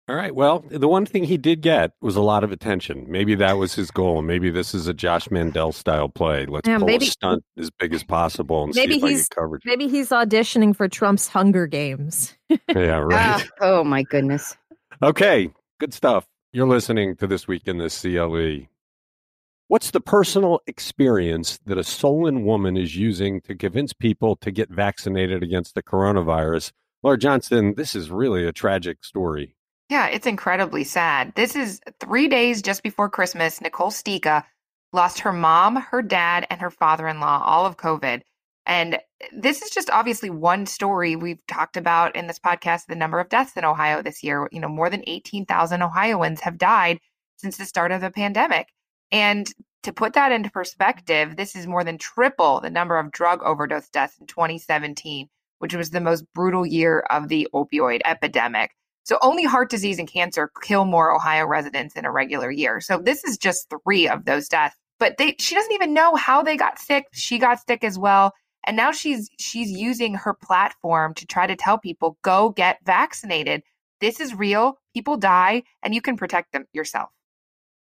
All 0.08 0.16
right. 0.16 0.34
Well, 0.34 0.64
the 0.68 0.88
one 0.88 1.06
thing 1.06 1.22
he 1.24 1.36
did 1.36 1.60
get 1.60 1.92
was 2.00 2.16
a 2.16 2.20
lot 2.20 2.42
of 2.42 2.50
attention. 2.50 3.04
Maybe 3.08 3.34
that 3.36 3.58
was 3.58 3.74
his 3.74 3.90
goal. 3.92 4.22
Maybe 4.22 4.50
this 4.50 4.74
is 4.74 4.88
a 4.88 4.94
Josh 4.94 5.30
Mandel 5.30 5.70
style 5.70 6.08
play. 6.08 6.46
Let's 6.46 6.66
Yeah, 6.66 6.78
pull 6.78 6.86
maybe- 6.88 7.06
a 7.06 7.10
stunt 7.10 7.44
as 7.56 7.70
big 7.78 7.94
as 7.94 8.02
possible 8.02 8.64
and 8.64 8.74
Maybe 8.74 8.94
see 8.94 8.98
if 8.98 9.04
I 9.04 9.08
he's- 9.10 9.28
get 9.28 9.36
coverage. 9.36 9.62
Maybe 9.64 9.86
he's 9.86 10.08
auditioning 10.08 10.74
for 10.74 10.88
Trump's 10.88 11.28
Hunger 11.28 11.66
Games. 11.66 12.34
Yeah, 12.74 12.98
right. 12.98 13.12
Ah, 13.12 13.46
oh 13.60 13.84
my 13.84 14.02
goodness. 14.02 14.56
Okay, 15.02 15.50
good 15.78 15.94
stuff. 15.94 16.26
You're 16.52 16.66
listening 16.66 17.14
to 17.16 17.26
This 17.28 17.46
Week 17.46 17.62
in 17.66 17.78
the 17.78 17.88
CLE. 17.88 18.66
What's 19.68 19.92
the 19.92 20.00
personal 20.00 20.60
experience 20.66 21.60
that 21.66 21.78
a 21.78 21.84
Solon 21.84 22.44
woman 22.44 22.76
is 22.76 22.96
using 22.96 23.40
to 23.42 23.54
convince 23.54 23.92
people 23.92 24.34
to 24.36 24.50
get 24.50 24.68
vaccinated 24.70 25.44
against 25.44 25.76
the 25.76 25.82
coronavirus? 25.84 26.72
Laura 27.02 27.18
Johnston, 27.18 27.74
this 27.76 27.94
is 27.94 28.10
really 28.10 28.46
a 28.46 28.52
tragic 28.52 29.04
story. 29.04 29.54
Yeah, 29.88 30.06
it's 30.06 30.26
incredibly 30.26 30.84
sad. 30.84 31.32
This 31.34 31.56
is 31.56 31.80
three 31.98 32.28
days 32.28 32.62
just 32.62 32.82
before 32.82 33.08
Christmas. 33.08 33.60
Nicole 33.60 33.90
Stika 33.90 34.44
lost 34.92 35.20
her 35.20 35.32
mom, 35.32 35.76
her 35.76 36.02
dad, 36.02 36.46
and 36.50 36.60
her 36.60 36.70
father 36.70 37.08
in 37.08 37.20
law, 37.20 37.42
all 37.44 37.66
of 37.66 37.76
COVID. 37.76 38.22
And 38.66 38.98
this 39.32 39.62
is 39.62 39.70
just 39.70 39.90
obviously 39.90 40.30
one 40.30 40.66
story 40.66 41.16
we've 41.16 41.44
talked 41.48 41.76
about 41.76 42.14
in 42.14 42.26
this 42.26 42.38
podcast 42.38 42.86
the 42.86 42.94
number 42.94 43.18
of 43.18 43.28
deaths 43.28 43.56
in 43.56 43.64
Ohio 43.64 44.02
this 44.02 44.22
year. 44.22 44.48
You 44.52 44.60
know, 44.60 44.68
more 44.68 44.90
than 44.90 45.02
18,000 45.06 45.82
Ohioans 45.82 46.40
have 46.42 46.58
died 46.58 46.98
since 47.38 47.56
the 47.56 47.64
start 47.64 47.92
of 47.92 48.00
the 48.00 48.10
pandemic. 48.10 48.68
And 49.10 49.46
to 49.82 49.92
put 49.92 50.12
that 50.12 50.32
into 50.32 50.50
perspective, 50.50 51.36
this 51.36 51.56
is 51.56 51.66
more 51.66 51.82
than 51.82 51.98
triple 51.98 52.60
the 52.60 52.70
number 52.70 52.98
of 52.98 53.10
drug 53.10 53.42
overdose 53.42 53.88
deaths 53.88 54.18
in 54.20 54.26
2017, 54.26 55.28
which 55.60 55.74
was 55.74 55.90
the 55.90 56.00
most 56.00 56.24
brutal 56.34 56.66
year 56.66 57.00
of 57.10 57.28
the 57.28 57.48
opioid 57.54 58.00
epidemic. 58.04 58.72
So 59.04 59.18
only 59.22 59.44
heart 59.44 59.70
disease 59.70 59.98
and 59.98 60.10
cancer 60.10 60.50
kill 60.62 60.84
more 60.84 61.14
Ohio 61.14 61.46
residents 61.46 61.96
in 61.96 62.04
a 62.04 62.10
regular 62.10 62.50
year. 62.50 62.80
So 62.80 62.98
this 62.98 63.24
is 63.24 63.38
just 63.38 63.72
three 63.84 64.08
of 64.08 64.24
those 64.24 64.48
deaths. 64.48 64.76
But 64.98 65.16
they 65.16 65.36
she 65.38 65.54
doesn't 65.54 65.72
even 65.72 65.94
know 65.94 66.14
how 66.16 66.42
they 66.42 66.56
got 66.56 66.78
sick. 66.78 67.06
She 67.12 67.38
got 67.38 67.58
sick 67.66 67.84
as 67.84 67.98
well. 67.98 68.32
And 68.66 68.76
now 68.76 68.92
she's 68.92 69.30
she's 69.38 69.70
using 69.70 70.14
her 70.14 70.34
platform 70.34 71.14
to 71.14 71.26
try 71.26 71.46
to 71.46 71.56
tell 71.56 71.78
people 71.78 72.18
go 72.22 72.50
get 72.50 72.78
vaccinated. 72.84 73.62
This 74.00 74.20
is 74.20 74.34
real. 74.34 74.78
People 74.94 75.16
die 75.16 75.62
and 75.82 75.94
you 75.94 76.02
can 76.02 76.16
protect 76.16 76.52
them 76.52 76.66
yourself. 76.72 77.10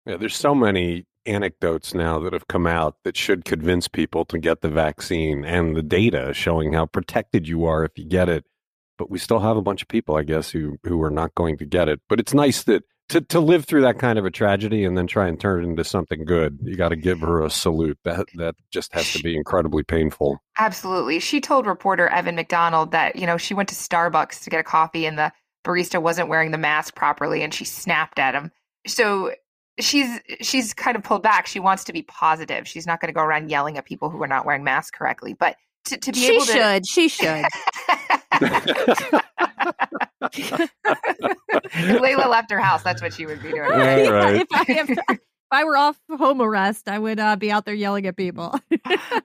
Yeah, 0.05 0.17
there's 0.17 0.35
so 0.35 0.55
many 0.55 1.05
anecdotes 1.25 1.93
now 1.93 2.19
that 2.19 2.33
have 2.33 2.47
come 2.47 2.67
out 2.67 2.95
that 3.03 3.17
should 3.17 3.45
convince 3.45 3.87
people 3.87 4.25
to 4.25 4.37
get 4.37 4.61
the 4.61 4.69
vaccine 4.69 5.45
and 5.45 5.75
the 5.75 5.83
data 5.83 6.33
showing 6.33 6.73
how 6.73 6.85
protected 6.85 7.47
you 7.47 7.65
are 7.65 7.83
if 7.83 7.97
you 7.97 8.05
get 8.05 8.29
it. 8.29 8.45
But 8.97 9.09
we 9.09 9.17
still 9.17 9.39
have 9.39 9.57
a 9.57 9.61
bunch 9.61 9.81
of 9.81 9.87
people, 9.87 10.15
I 10.15 10.23
guess, 10.23 10.51
who 10.51 10.77
who 10.83 11.01
are 11.01 11.09
not 11.09 11.33
going 11.35 11.57
to 11.57 11.65
get 11.65 11.89
it. 11.89 12.01
But 12.07 12.19
it's 12.19 12.33
nice 12.33 12.63
that 12.63 12.83
to, 13.11 13.21
to 13.21 13.39
live 13.39 13.65
through 13.65 13.81
that 13.81 13.99
kind 13.99 14.17
of 14.17 14.25
a 14.25 14.31
tragedy 14.31 14.85
and 14.85 14.97
then 14.97 15.05
try 15.05 15.27
and 15.27 15.39
turn 15.39 15.63
it 15.63 15.67
into 15.67 15.83
something 15.83 16.23
good. 16.23 16.59
You 16.61 16.77
got 16.77 16.89
to 16.89 16.95
give 16.95 17.19
her 17.19 17.43
a 17.43 17.49
salute. 17.49 17.97
That 18.03 18.27
that 18.35 18.55
just 18.71 18.93
has 18.93 19.11
to 19.13 19.23
be 19.23 19.35
incredibly 19.35 19.83
painful. 19.83 20.41
Absolutely. 20.57 21.19
She 21.19 21.41
told 21.41 21.65
reporter 21.65 22.07
Evan 22.07 22.35
McDonald 22.35 22.91
that, 22.91 23.15
you 23.15 23.25
know, 23.25 23.37
she 23.37 23.53
went 23.53 23.69
to 23.69 23.75
Starbucks 23.75 24.43
to 24.43 24.49
get 24.49 24.59
a 24.59 24.63
coffee 24.63 25.05
and 25.05 25.17
the 25.17 25.31
barista 25.65 26.01
wasn't 26.01 26.29
wearing 26.29 26.51
the 26.51 26.57
mask 26.57 26.95
properly 26.95 27.43
and 27.43 27.53
she 27.53 27.65
snapped 27.65 28.17
at 28.17 28.33
him. 28.33 28.51
So 28.87 29.33
she's 29.81 30.19
she's 30.41 30.73
kind 30.73 30.95
of 30.95 31.03
pulled 31.03 31.23
back. 31.23 31.47
She 31.47 31.59
wants 31.59 31.83
to 31.85 31.93
be 31.93 32.03
positive. 32.03 32.67
She's 32.67 32.87
not 32.87 33.01
going 33.01 33.07
to 33.09 33.13
go 33.13 33.21
around 33.21 33.49
yelling 33.49 33.77
at 33.77 33.85
people 33.85 34.09
who 34.09 34.21
are 34.23 34.27
not 34.27 34.45
wearing 34.45 34.63
masks 34.63 34.91
correctly. 34.97 35.33
But 35.33 35.55
to, 35.85 35.97
to 35.97 36.11
be 36.11 36.19
She 36.19 36.35
able 36.35 36.45
to 36.45 36.51
should. 36.51 36.85
She 36.87 37.07
should. 37.09 37.45
if 40.31 40.71
Leila 42.01 42.27
left 42.27 42.51
her 42.51 42.59
house, 42.59 42.83
that's 42.83 43.01
what 43.01 43.13
she 43.13 43.25
would 43.25 43.41
be 43.41 43.49
doing. 43.49 43.61
All 43.71 43.77
right. 43.77 44.35
if, 44.35 44.47
I, 44.51 44.65
if, 44.67 44.89
if 44.89 45.19
I 45.51 45.63
were 45.63 45.77
off 45.77 45.99
home 46.09 46.41
arrest, 46.41 46.87
I 46.87 46.99
would 46.99 47.19
uh, 47.19 47.35
be 47.35 47.51
out 47.51 47.65
there 47.65 47.73
yelling 47.73 48.05
at 48.07 48.15
people. 48.15 48.59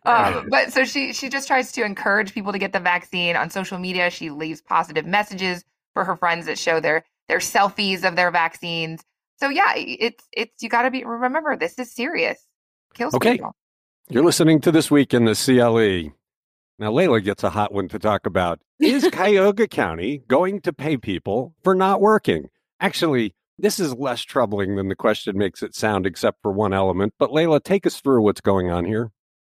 um, 0.04 0.48
but 0.50 0.72
so 0.72 0.84
she 0.84 1.12
she 1.12 1.28
just 1.28 1.46
tries 1.46 1.72
to 1.72 1.84
encourage 1.84 2.32
people 2.32 2.52
to 2.52 2.58
get 2.58 2.72
the 2.72 2.80
vaccine 2.80 3.36
on 3.36 3.50
social 3.50 3.78
media. 3.78 4.10
She 4.10 4.30
leaves 4.30 4.60
positive 4.60 5.06
messages 5.06 5.64
for 5.94 6.04
her 6.04 6.16
friends 6.16 6.46
that 6.46 6.58
show 6.58 6.80
their 6.80 7.04
their 7.28 7.38
selfies 7.38 8.06
of 8.06 8.16
their 8.16 8.30
vaccines. 8.30 9.04
So 9.38 9.48
yeah, 9.48 9.72
it's 9.76 10.24
it's 10.32 10.62
you 10.62 10.68
got 10.68 10.82
to 10.82 10.90
be 10.90 11.04
remember 11.04 11.56
this 11.56 11.78
is 11.78 11.94
serious. 11.94 12.38
Kills 12.94 13.14
Okay. 13.14 13.32
people. 13.32 13.54
You're 14.08 14.24
listening 14.24 14.60
to 14.62 14.70
This 14.72 14.90
Week 14.90 15.12
in 15.12 15.24
the 15.24 15.34
CLE. 15.34 16.12
Now, 16.78 16.92
Leila 16.92 17.20
gets 17.22 17.42
a 17.42 17.50
hot 17.50 17.72
one 17.72 17.88
to 17.88 17.98
talk 17.98 18.24
about. 18.26 18.60
Is 18.78 19.08
Cuyahoga 19.12 19.66
County 19.66 20.22
going 20.28 20.60
to 20.60 20.72
pay 20.72 20.96
people 20.96 21.54
for 21.64 21.74
not 21.74 22.00
working? 22.00 22.48
Actually, 22.80 23.34
this 23.58 23.80
is 23.80 23.94
less 23.94 24.20
troubling 24.22 24.76
than 24.76 24.88
the 24.88 24.94
question 24.94 25.36
makes 25.36 25.62
it 25.62 25.74
sound, 25.74 26.06
except 26.06 26.42
for 26.42 26.52
one 26.52 26.72
element. 26.72 27.14
But 27.18 27.32
Leila, 27.32 27.60
take 27.60 27.86
us 27.86 28.00
through 28.00 28.22
what's 28.22 28.42
going 28.42 28.70
on 28.70 28.84
here. 28.84 29.10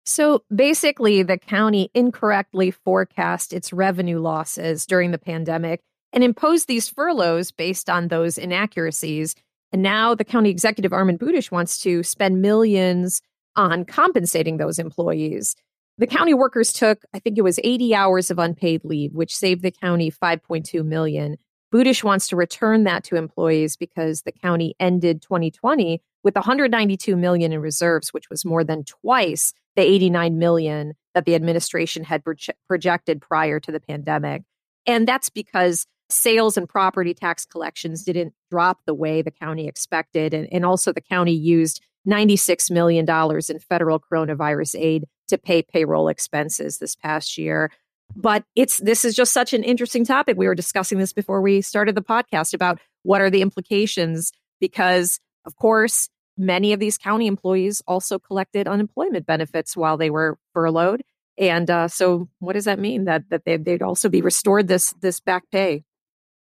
So 0.06 0.44
basically, 0.54 1.22
the 1.22 1.36
county 1.36 1.90
incorrectly 1.92 2.70
forecast 2.70 3.52
its 3.52 3.72
revenue 3.72 4.20
losses 4.20 4.86
during 4.86 5.10
the 5.10 5.18
pandemic 5.18 5.80
and 6.12 6.24
imposed 6.24 6.68
these 6.68 6.88
furloughs 6.88 7.50
based 7.50 7.90
on 7.90 8.08
those 8.08 8.38
inaccuracies. 8.38 9.34
And 9.72 9.82
now 9.82 10.14
the 10.14 10.24
county 10.24 10.50
executive, 10.50 10.92
Armond 10.92 11.18
Budish, 11.18 11.50
wants 11.50 11.78
to 11.80 12.02
spend 12.02 12.40
millions 12.40 13.20
on 13.56 13.84
compensating 13.84 14.56
those 14.56 14.78
employees. 14.78 15.54
The 15.98 16.06
county 16.06 16.32
workers 16.32 16.72
took, 16.72 17.02
I 17.12 17.18
think 17.18 17.38
it 17.38 17.42
was 17.42 17.58
80 17.62 17.94
hours 17.94 18.30
of 18.30 18.38
unpaid 18.38 18.84
leave, 18.84 19.14
which 19.14 19.36
saved 19.36 19.62
the 19.62 19.72
county 19.72 20.10
5.2 20.10 20.84
million. 20.84 21.36
Budish 21.74 22.02
wants 22.02 22.28
to 22.28 22.36
return 22.36 22.84
that 22.84 23.04
to 23.04 23.16
employees 23.16 23.76
because 23.76 24.22
the 24.22 24.32
county 24.32 24.74
ended 24.80 25.20
2020 25.22 26.00
with 26.22 26.34
192 26.34 27.16
million 27.16 27.52
in 27.52 27.60
reserves, 27.60 28.08
which 28.10 28.30
was 28.30 28.44
more 28.44 28.64
than 28.64 28.84
twice 28.84 29.52
the 29.76 29.82
89 29.82 30.38
million 30.38 30.94
that 31.14 31.24
the 31.24 31.34
administration 31.34 32.04
had 32.04 32.24
proje- 32.24 32.50
projected 32.66 33.20
prior 33.20 33.60
to 33.60 33.72
the 33.72 33.80
pandemic. 33.80 34.44
And 34.86 35.06
that's 35.06 35.28
because 35.28 35.86
sales 36.10 36.56
and 36.56 36.68
property 36.68 37.14
tax 37.14 37.44
collections 37.44 38.02
didn't 38.02 38.34
drop 38.50 38.80
the 38.86 38.94
way 38.94 39.22
the 39.22 39.30
county 39.30 39.68
expected. 39.68 40.34
And, 40.34 40.48
and 40.52 40.64
also, 40.64 40.92
the 40.92 41.00
county 41.00 41.34
used 41.34 41.80
$96 42.08 42.70
million 42.70 43.06
in 43.08 43.58
federal 43.58 44.00
coronavirus 44.00 44.78
aid 44.78 45.04
to 45.28 45.38
pay 45.38 45.62
payroll 45.62 46.08
expenses 46.08 46.78
this 46.78 46.96
past 46.96 47.36
year. 47.36 47.70
But 48.16 48.44
it's 48.56 48.78
this 48.78 49.04
is 49.04 49.14
just 49.14 49.32
such 49.32 49.52
an 49.52 49.62
interesting 49.62 50.04
topic. 50.04 50.38
We 50.38 50.46
were 50.46 50.54
discussing 50.54 50.98
this 50.98 51.12
before 51.12 51.42
we 51.42 51.60
started 51.60 51.94
the 51.94 52.02
podcast 52.02 52.54
about 52.54 52.80
what 53.02 53.20
are 53.20 53.28
the 53.28 53.42
implications 53.42 54.32
because 54.60 55.20
of 55.44 55.56
course 55.56 56.08
many 56.38 56.72
of 56.72 56.80
these 56.80 56.96
county 56.96 57.26
employees 57.26 57.82
also 57.86 58.18
collected 58.18 58.66
unemployment 58.66 59.26
benefits 59.26 59.76
while 59.76 59.96
they 59.96 60.08
were 60.08 60.38
furloughed. 60.54 61.02
And 61.36 61.70
uh, 61.70 61.88
so, 61.88 62.28
what 62.38 62.54
does 62.54 62.64
that 62.64 62.78
mean? 62.78 63.04
That 63.04 63.28
that 63.30 63.44
they, 63.44 63.56
they'd 63.58 63.82
also 63.82 64.08
be 64.08 64.22
restored 64.22 64.68
this 64.68 64.94
this 65.00 65.20
back 65.20 65.44
pay? 65.52 65.84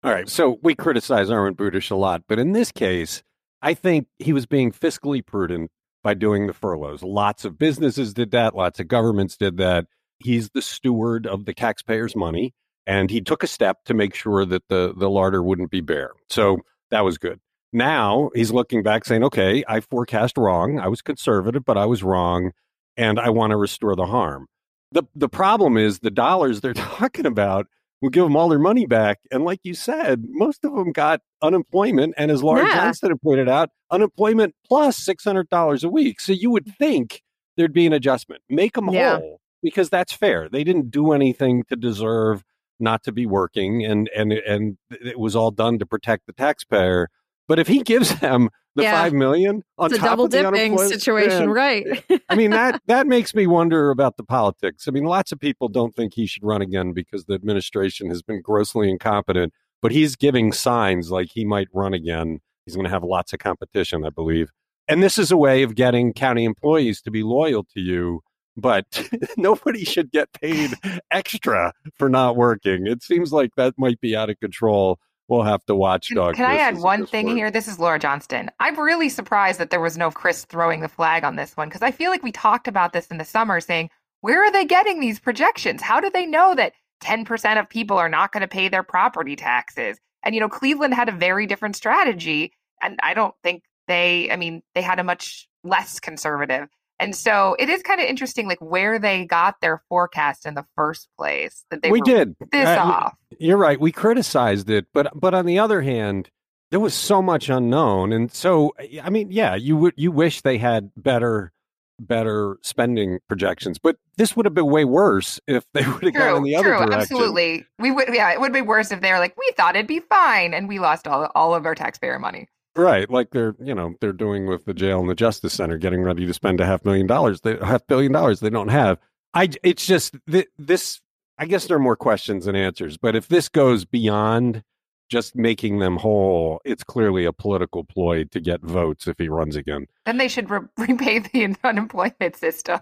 All 0.04 0.12
right. 0.12 0.28
So 0.28 0.60
we 0.64 0.74
criticize 0.74 1.30
Armond 1.30 1.56
Budish 1.56 1.92
a 1.92 1.96
lot, 1.96 2.24
but 2.28 2.40
in 2.40 2.54
this 2.54 2.72
case, 2.72 3.22
I 3.62 3.76
think 3.76 4.08
he 4.18 4.34
was 4.34 4.48
being 4.48 4.72
fiscally 4.72 5.24
prudent 5.24 5.70
by 6.04 6.16
doing 6.16 6.48
the 6.48 6.54
furloughs. 6.54 7.04
Lots 7.04 7.46
of 7.46 7.60
businesses 7.60 8.14
did 8.14 8.32
that, 8.32 8.56
lots 8.56 8.80
of 8.80 8.88
governments 8.88 9.38
did 9.38 9.58
that. 9.58 9.86
He's 10.18 10.50
the 10.50 10.62
steward 10.62 11.28
of 11.28 11.46
the 11.46 11.54
taxpayers' 11.54 12.16
money, 12.16 12.54
and 12.88 13.12
he 13.12 13.22
took 13.22 13.44
a 13.44 13.48
step 13.48 13.84
to 13.86 13.94
make 13.94 14.16
sure 14.16 14.46
that 14.46 14.64
the, 14.68 14.94
the 14.98 15.10
larder 15.10 15.44
wouldn't 15.44 15.70
be 15.72 15.82
bare. 15.82 16.12
So 16.30 16.58
that 16.90 17.02
was 17.02 17.18
good. 17.20 17.40
Now 17.72 18.32
he's 18.34 18.52
looking 18.52 18.84
back 18.84 19.06
saying, 19.06 19.24
okay, 19.24 19.64
I 19.68 19.80
forecast 19.80 20.38
wrong. 20.38 20.80
I 20.80 20.88
was 20.88 21.02
conservative, 21.02 21.64
but 21.64 21.78
I 21.78 21.86
was 21.86 22.04
wrong, 22.04 22.52
and 22.98 23.20
I 23.20 23.30
want 23.30 23.52
to 23.52 23.58
restore 23.58 23.96
the 23.96 24.08
harm. 24.08 24.48
The, 24.92 25.04
the 25.16 25.30
problem 25.30 25.78
is 25.78 26.00
the 26.00 26.12
dollars 26.12 26.62
they're 26.62 26.74
talking 26.74 27.28
about 27.28 27.68
we'll 28.02 28.10
give 28.10 28.24
them 28.24 28.36
all 28.36 28.50
their 28.50 28.60
money 28.60 28.86
back. 28.86 29.20
And 29.32 29.44
like 29.46 29.60
you 29.64 29.74
said, 29.74 30.24
most 30.28 30.66
of 30.66 30.74
them 30.74 30.92
got 30.92 31.22
unemployment. 31.42 32.14
And 32.18 32.32
as 32.32 32.44
Laura 32.44 32.66
Yeah. 32.66 32.76
Johnston 32.76 33.12
had 33.12 33.22
pointed 33.22 33.48
out, 33.48 33.70
unemployment 33.92 34.56
plus 34.68 35.00
$600 35.00 35.84
a 35.84 35.90
week. 35.90 36.20
So 36.20 36.34
you 36.34 36.50
would 36.52 36.74
think 36.78 37.22
there'd 37.58 37.74
be 37.74 37.86
an 37.86 37.94
adjustment. 37.94 38.42
Make 38.50 38.74
them 38.74 38.90
Yeah. 38.90 39.18
whole 39.18 39.40
because 39.62 39.90
that's 39.90 40.14
fair. 40.14 40.50
They 40.50 40.64
didn't 40.64 40.90
do 40.92 41.12
anything 41.12 41.64
to 41.70 41.76
deserve 41.76 42.44
not 42.80 43.04
to 43.04 43.12
be 43.12 43.28
working 43.28 43.86
and 43.86 44.10
and 44.16 44.34
and 44.34 44.78
it 44.90 45.20
was 45.20 45.36
all 45.36 45.52
done 45.52 45.78
to 45.78 45.86
protect 45.86 46.26
the 46.26 46.34
taxpayer. 46.34 47.10
But 47.52 47.60
if 47.60 47.68
he 47.68 47.84
gives 47.84 48.18
them 48.22 48.50
the 48.76 48.84
Yeah. 48.84 48.94
five 48.94 49.12
million 49.12 49.62
on 49.78 49.88
It's 49.88 49.96
a 49.96 50.00
top 50.00 50.12
double 50.12 50.24
of 50.24 50.32
the 50.32 50.42
dipping 50.42 50.78
situation, 50.78 51.50
right? 51.50 51.86
I 52.30 52.36
mean 52.36 52.52
that 52.52 52.82
that 52.86 53.08
makes 53.08 53.36
me 53.36 53.46
wonder 53.46 53.90
about 53.90 54.16
the 54.16 54.24
politics. 54.24 54.88
I 54.88 54.92
mean, 54.92 55.04
lots 55.04 55.34
of 55.34 55.40
people 55.42 55.68
don't 55.68 55.94
think 55.94 56.14
he 56.14 56.28
should 56.28 56.46
run 56.46 56.62
again 56.62 56.94
because 56.94 57.26
the 57.26 57.34
administration 57.34 58.08
has 58.08 58.22
been 58.22 58.42
grossly 58.42 58.90
incompetent. 58.90 59.52
But 59.82 59.92
he's 59.92 60.16
giving 60.16 60.54
signs 60.54 61.12
like 61.12 61.28
he 61.34 61.44
might 61.44 61.68
run 61.74 61.94
again. 61.94 62.40
He's 62.66 62.76
going 62.76 62.86
to 62.86 62.90
have 62.90 63.04
lots 63.04 63.34
of 63.34 63.40
competition, 63.40 64.06
I 64.06 64.12
believe. 64.12 64.52
And 64.88 65.04
this 65.04 65.18
is 65.18 65.30
a 65.30 65.36
way 65.36 65.62
of 65.62 65.76
getting 65.76 66.14
county 66.14 66.46
employees 66.46 67.02
to 67.02 67.12
be 67.12 67.22
loyal 67.22 67.66
to 67.74 67.82
you. 67.82 68.22
But 68.56 68.86
nobody 69.38 69.84
should 69.84 70.10
get 70.10 70.32
paid 70.32 70.72
extra 71.12 71.74
for 71.98 72.08
not 72.08 72.38
working. 72.38 72.88
It 72.88 73.04
seems 73.04 73.34
like 73.34 73.56
that 73.58 73.74
might 73.78 74.00
be 74.00 74.16
out 74.16 74.30
of 74.30 74.40
control. 74.40 75.00
We'll 75.32 75.44
have 75.44 75.66
to 75.68 75.76
watchdog. 75.76 76.36
Can 76.36 76.44
I 76.44 76.58
add 76.58 76.80
one 76.80 77.06
thing 77.06 77.26
here? 77.30 77.50
This 77.50 77.70
is 77.70 77.80
Laura 77.80 77.98
Johnston. 77.98 78.52
I'm 78.60 78.78
really 78.78 79.08
surprised 79.08 79.62
that 79.62 79.70
there 79.70 79.80
was 79.80 79.98
no 79.98 80.12
Chris 80.12 80.44
throwing 80.44 80.82
the 80.82 80.90
flag 80.90 81.24
on 81.24 81.38
this 81.38 81.56
one 81.56 81.70
because 81.70 81.82
I 81.82 81.92
feel 81.92 82.12
like 82.12 82.22
we 82.22 82.34
talked 82.34 82.68
about 82.68 82.92
this 82.92 83.08
in 83.08 83.18
the 83.18 83.24
summer 83.24 83.62
saying, 83.62 83.90
where 84.20 84.44
are 84.44 84.52
they 84.52 84.66
getting 84.66 85.00
these 85.00 85.22
projections? 85.22 85.82
How 85.82 86.02
do 86.02 86.10
they 86.10 86.26
know 86.26 86.54
that 86.56 86.74
10% 87.02 87.58
of 87.58 87.70
people 87.70 87.96
are 87.96 88.10
not 88.10 88.34
going 88.34 88.42
to 88.42 88.48
pay 88.48 88.68
their 88.68 88.84
property 88.84 89.38
taxes? 89.38 89.98
And, 90.22 90.36
you 90.36 90.42
know, 90.42 90.50
Cleveland 90.50 90.96
had 90.96 91.08
a 91.08 91.14
very 91.14 91.48
different 91.48 91.78
strategy. 91.78 92.52
And 92.84 93.00
I 93.02 93.14
don't 93.14 93.34
think 93.42 93.64
they, 93.88 94.30
I 94.32 94.36
mean, 94.36 94.62
they 94.76 94.82
had 94.82 95.00
a 95.00 95.04
much 95.06 95.48
less 95.64 96.02
conservative. 96.02 96.68
And 97.02 97.16
so 97.16 97.56
it 97.60 97.70
is 97.70 97.82
kind 97.82 98.00
of 98.00 98.06
interesting, 98.08 98.48
like 98.48 98.60
where 98.60 99.00
they 99.00 99.26
got 99.26 99.56
their 99.62 99.82
forecast 99.90 100.46
in 100.46 100.54
the 100.54 100.66
first 100.76 101.10
place. 101.18 101.66
That 101.72 101.82
they 101.82 101.90
we 101.92 102.02
did 102.02 102.36
this 102.52 102.68
Uh, 102.68 102.80
off. 102.80 103.16
You're 103.40 103.58
right. 103.58 103.80
We 103.80 103.92
criticized 103.92 104.70
it, 104.70 104.86
but 104.94 105.12
but 105.20 105.34
on 105.34 105.46
the 105.46 105.58
other 105.60 105.82
hand, 105.82 106.30
there 106.70 106.80
was 106.80 106.94
so 106.94 107.22
much 107.22 107.50
unknown, 107.50 108.14
and 108.14 108.32
so 108.32 108.74
I 109.04 109.10
mean, 109.10 109.32
yeah, 109.32 109.56
you 109.56 109.76
would 109.78 109.94
you 109.98 110.12
wish 110.12 110.42
they 110.42 110.58
had 110.58 110.92
better 110.96 111.52
better 112.00 112.58
spending 112.64 113.20
projections, 113.28 113.78
but 113.78 113.96
this 114.18 114.36
would 114.36 114.46
have 114.46 114.54
been 114.56 114.66
way 114.66 114.86
worse 114.86 115.40
if 115.48 115.66
they 115.74 115.86
would 115.88 116.04
have 116.04 116.14
gone 116.14 116.28
in 116.30 116.36
True, 116.38 116.44
the 116.46 116.56
other 116.56 116.68
true, 116.70 116.78
direction. 116.78 116.94
absolutely. 117.02 117.66
We 117.78 117.92
would, 117.92 118.08
yeah, 118.12 118.32
it 118.34 118.42
would 118.42 118.54
be 118.54 118.62
worse 118.62 118.92
if 118.92 119.02
they 119.02 119.12
were 119.12 119.20
like, 119.20 119.38
we 119.38 119.52
thought 119.56 119.76
it'd 119.76 119.86
be 119.88 120.00
fine, 120.00 120.54
and 120.54 120.68
we 120.68 120.80
lost 120.80 121.08
all 121.08 121.30
all 121.36 121.54
of 121.56 121.66
our 121.66 121.76
taxpayer 121.76 122.20
money. 122.20 122.48
Right, 122.76 123.10
like 123.10 123.32
they're 123.32 123.56
you 123.60 123.76
know 123.76 123.96
they're 124.00 124.14
doing 124.14 124.48
with 124.48 124.66
the 124.66 124.74
jail 124.74 125.02
and 125.02 125.10
the 125.10 125.16
justice 125.16 125.54
center, 125.54 125.78
getting 125.78 126.04
ready 126.04 126.26
to 126.26 126.34
spend 126.34 126.62
a 126.62 126.66
half 126.66 126.86
million 126.86 127.06
dollars, 127.06 127.42
they 127.42 127.58
half 127.58 127.86
billion 127.88 128.12
dollars 128.14 128.40
they 128.40 128.50
don't 128.50 128.70
have. 128.70 128.98
I 129.34 129.50
it's 129.64 129.86
just 129.86 130.16
th- 130.30 130.48
this. 130.58 131.02
I 131.38 131.46
guess 131.46 131.68
there 131.68 131.78
are 131.78 131.82
more 131.82 131.96
questions 131.96 132.46
than 132.46 132.56
answers, 132.56 132.98
but 132.98 133.16
if 133.16 133.28
this 133.28 133.50
goes 133.50 133.84
beyond 133.84 134.64
just 135.12 135.36
making 135.36 135.80
them 135.80 135.98
whole, 135.98 136.62
it's 136.64 136.86
clearly 136.86 137.26
a 137.26 137.34
political 137.34 137.84
ploy 137.84 138.24
to 138.24 138.40
get 138.40 138.62
votes 138.62 139.08
if 139.08 139.18
he 139.18 139.28
runs 139.28 139.58
again. 139.58 139.86
Then 140.06 140.16
they 140.18 140.30
should 140.30 140.50
re- 140.50 140.62
repay 140.78 141.20
the 141.20 141.54
unemployment 141.66 142.38
system. 142.38 142.80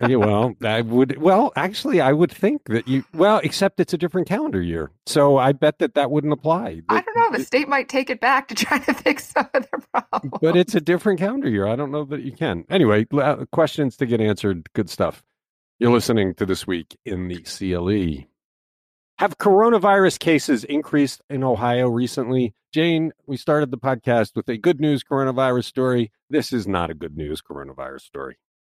yeah, 0.00 0.16
well, 0.16 0.54
I 0.64 0.80
would. 0.80 1.18
Well, 1.18 1.52
actually, 1.56 2.00
I 2.00 2.12
would 2.14 2.32
think 2.32 2.64
that 2.64 2.88
you. 2.88 3.04
Well, 3.12 3.40
except 3.44 3.78
it's 3.80 3.92
a 3.92 3.98
different 3.98 4.26
calendar 4.26 4.62
year, 4.62 4.90
so 5.06 5.36
I 5.36 5.52
bet 5.52 5.78
that 5.78 5.94
that 5.94 6.10
wouldn't 6.10 6.32
apply. 6.32 6.80
I 6.88 7.02
don't 7.02 7.16
know. 7.16 7.36
The 7.38 7.44
state 7.44 7.68
might 7.68 7.90
take 7.90 8.08
it 8.08 8.20
back 8.20 8.48
to 8.48 8.54
try 8.54 8.78
to 8.78 8.94
fix 9.04 9.28
some 9.28 9.48
of 9.52 9.66
their 9.70 9.80
problems. 9.92 10.38
but 10.40 10.56
it's 10.56 10.74
a 10.74 10.80
different 10.80 11.20
calendar 11.20 11.50
year. 11.50 11.66
I 11.66 11.76
don't 11.76 11.92
know 11.92 12.04
that 12.06 12.22
you 12.22 12.32
can. 12.32 12.64
Anyway, 12.70 13.06
uh, 13.12 13.44
questions 13.52 13.96
to 13.98 14.06
get 14.06 14.20
answered. 14.22 14.72
Good 14.72 14.88
stuff. 14.88 15.22
You're 15.78 15.92
listening 15.92 16.34
to 16.36 16.46
This 16.46 16.66
Week 16.66 16.98
in 17.04 17.28
the 17.28 17.40
CLE. 17.42 18.26
Have 19.18 19.36
coronavirus 19.36 20.20
cases 20.20 20.62
increased 20.62 21.22
in 21.28 21.42
Ohio 21.42 21.88
recently? 21.88 22.54
Jane, 22.72 23.10
we 23.26 23.36
started 23.36 23.72
the 23.72 23.76
podcast 23.76 24.36
with 24.36 24.48
a 24.48 24.56
good 24.56 24.80
news 24.80 25.02
coronavirus 25.02 25.64
story. 25.64 26.12
This 26.30 26.52
is 26.52 26.68
not 26.68 26.88
a 26.88 26.94
good 26.94 27.16
news 27.16 27.42
coronavirus 27.42 28.02
story. 28.02 28.36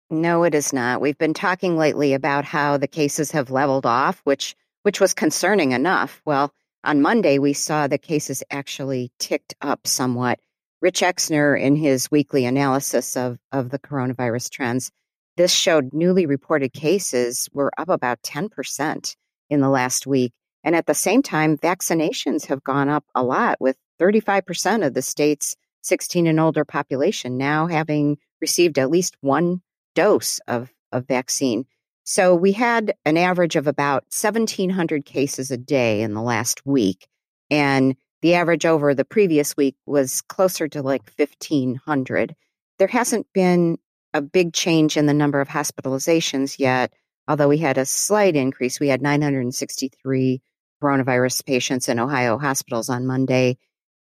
No, 0.09 0.43
it 0.43 0.55
is 0.55 0.71
not. 0.71 1.01
We've 1.01 1.17
been 1.17 1.33
talking 1.33 1.75
lately 1.75 2.13
about 2.13 2.45
how 2.45 2.77
the 2.77 2.87
cases 2.87 3.31
have 3.31 3.51
leveled 3.51 3.85
off, 3.85 4.21
which 4.23 4.55
which 4.83 5.01
was 5.01 5.13
concerning 5.13 5.73
enough. 5.73 6.21
Well, 6.23 6.53
on 6.85 7.01
Monday 7.01 7.37
we 7.37 7.51
saw 7.51 7.87
the 7.87 7.97
cases 7.97 8.41
actually 8.49 9.11
ticked 9.19 9.55
up 9.59 9.87
somewhat. 9.87 10.39
Rich 10.81 11.01
Exner, 11.01 11.61
in 11.61 11.75
his 11.75 12.09
weekly 12.09 12.45
analysis 12.45 13.17
of, 13.17 13.39
of 13.51 13.71
the 13.71 13.79
coronavirus 13.79 14.51
trends, 14.51 14.89
this 15.35 15.51
showed 15.51 15.91
newly 15.91 16.25
reported 16.25 16.71
cases 16.71 17.49
were 17.51 17.73
up 17.77 17.89
about 17.89 18.21
10% 18.23 19.17
in 19.49 19.61
the 19.61 19.69
last 19.69 20.07
week. 20.07 20.33
And 20.63 20.75
at 20.75 20.85
the 20.85 20.93
same 20.93 21.21
time, 21.21 21.57
vaccinations 21.57 22.45
have 22.47 22.63
gone 22.63 22.89
up 22.89 23.05
a 23.15 23.23
lot, 23.23 23.59
with 23.59 23.77
35% 23.99 24.85
of 24.85 24.93
the 24.93 25.01
state's 25.01 25.55
16 25.83 26.27
and 26.27 26.39
older 26.39 26.65
population 26.65 27.37
now 27.37 27.67
having 27.67 28.17
received 28.41 28.77
at 28.77 28.89
least 28.89 29.15
one 29.21 29.61
dose 29.95 30.39
of, 30.47 30.71
of 30.91 31.07
vaccine. 31.07 31.65
So 32.03 32.35
we 32.35 32.51
had 32.53 32.95
an 33.05 33.17
average 33.17 33.55
of 33.55 33.67
about 33.67 34.03
1,700 34.11 35.05
cases 35.05 35.51
a 35.51 35.57
day 35.57 36.01
in 36.01 36.13
the 36.13 36.21
last 36.21 36.65
week. 36.65 37.07
And 37.49 37.95
the 38.21 38.33
average 38.33 38.65
over 38.65 38.93
the 38.93 39.05
previous 39.05 39.55
week 39.55 39.75
was 39.85 40.21
closer 40.21 40.67
to 40.69 40.81
like 40.81 41.03
1,500. 41.17 42.35
There 42.77 42.87
hasn't 42.87 43.27
been 43.33 43.77
a 44.13 44.21
big 44.21 44.53
change 44.53 44.97
in 44.97 45.05
the 45.05 45.13
number 45.13 45.39
of 45.39 45.47
hospitalizations 45.47 46.57
yet, 46.57 46.93
although 47.29 47.47
we 47.47 47.59
had 47.59 47.77
a 47.77 47.85
slight 47.85 48.35
increase. 48.35 48.79
We 48.79 48.89
had 48.89 49.01
963 49.03 50.41
coronavirus 50.81 51.45
patients 51.45 51.87
in 51.87 51.99
Ohio 51.99 52.37
hospitals 52.39 52.89
on 52.89 53.05
Monday, 53.05 53.57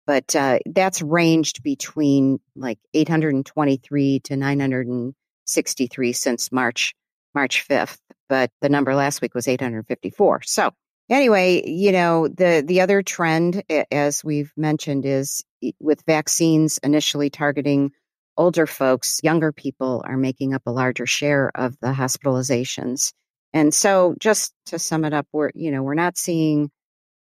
but 0.07 0.35
uh, 0.35 0.59
that's 0.65 1.01
ranged 1.01 1.61
between 1.61 2.39
like 2.55 2.79
823 2.93 4.21
to 4.21 4.37
963 4.37 6.13
since 6.13 6.51
March 6.51 6.95
March 7.35 7.67
5th, 7.67 7.97
but 8.29 8.49
the 8.61 8.69
number 8.69 8.95
last 8.95 9.21
week 9.21 9.35
was 9.35 9.47
854. 9.47 10.41
So 10.43 10.71
anyway, 11.09 11.69
you 11.69 11.91
know, 11.91 12.27
the 12.27 12.63
the 12.65 12.81
other 12.81 13.03
trend 13.03 13.63
as 13.91 14.23
we've 14.23 14.51
mentioned 14.55 15.05
is 15.05 15.43
with 15.79 16.01
vaccines 16.07 16.79
initially 16.79 17.29
targeting 17.29 17.91
older 18.37 18.65
folks, 18.67 19.19
younger 19.23 19.51
people 19.51 20.03
are 20.05 20.17
making 20.17 20.53
up 20.53 20.63
a 20.65 20.71
larger 20.71 21.05
share 21.05 21.51
of 21.55 21.77
the 21.79 21.87
hospitalizations. 21.93 23.13
And 23.53 23.73
so 23.73 24.15
just 24.19 24.53
to 24.67 24.79
sum 24.79 25.05
it 25.05 25.13
up, 25.13 25.27
we're 25.31 25.51
you 25.55 25.71
know, 25.71 25.81
we're 25.83 25.95
not 25.95 26.17
seeing 26.17 26.69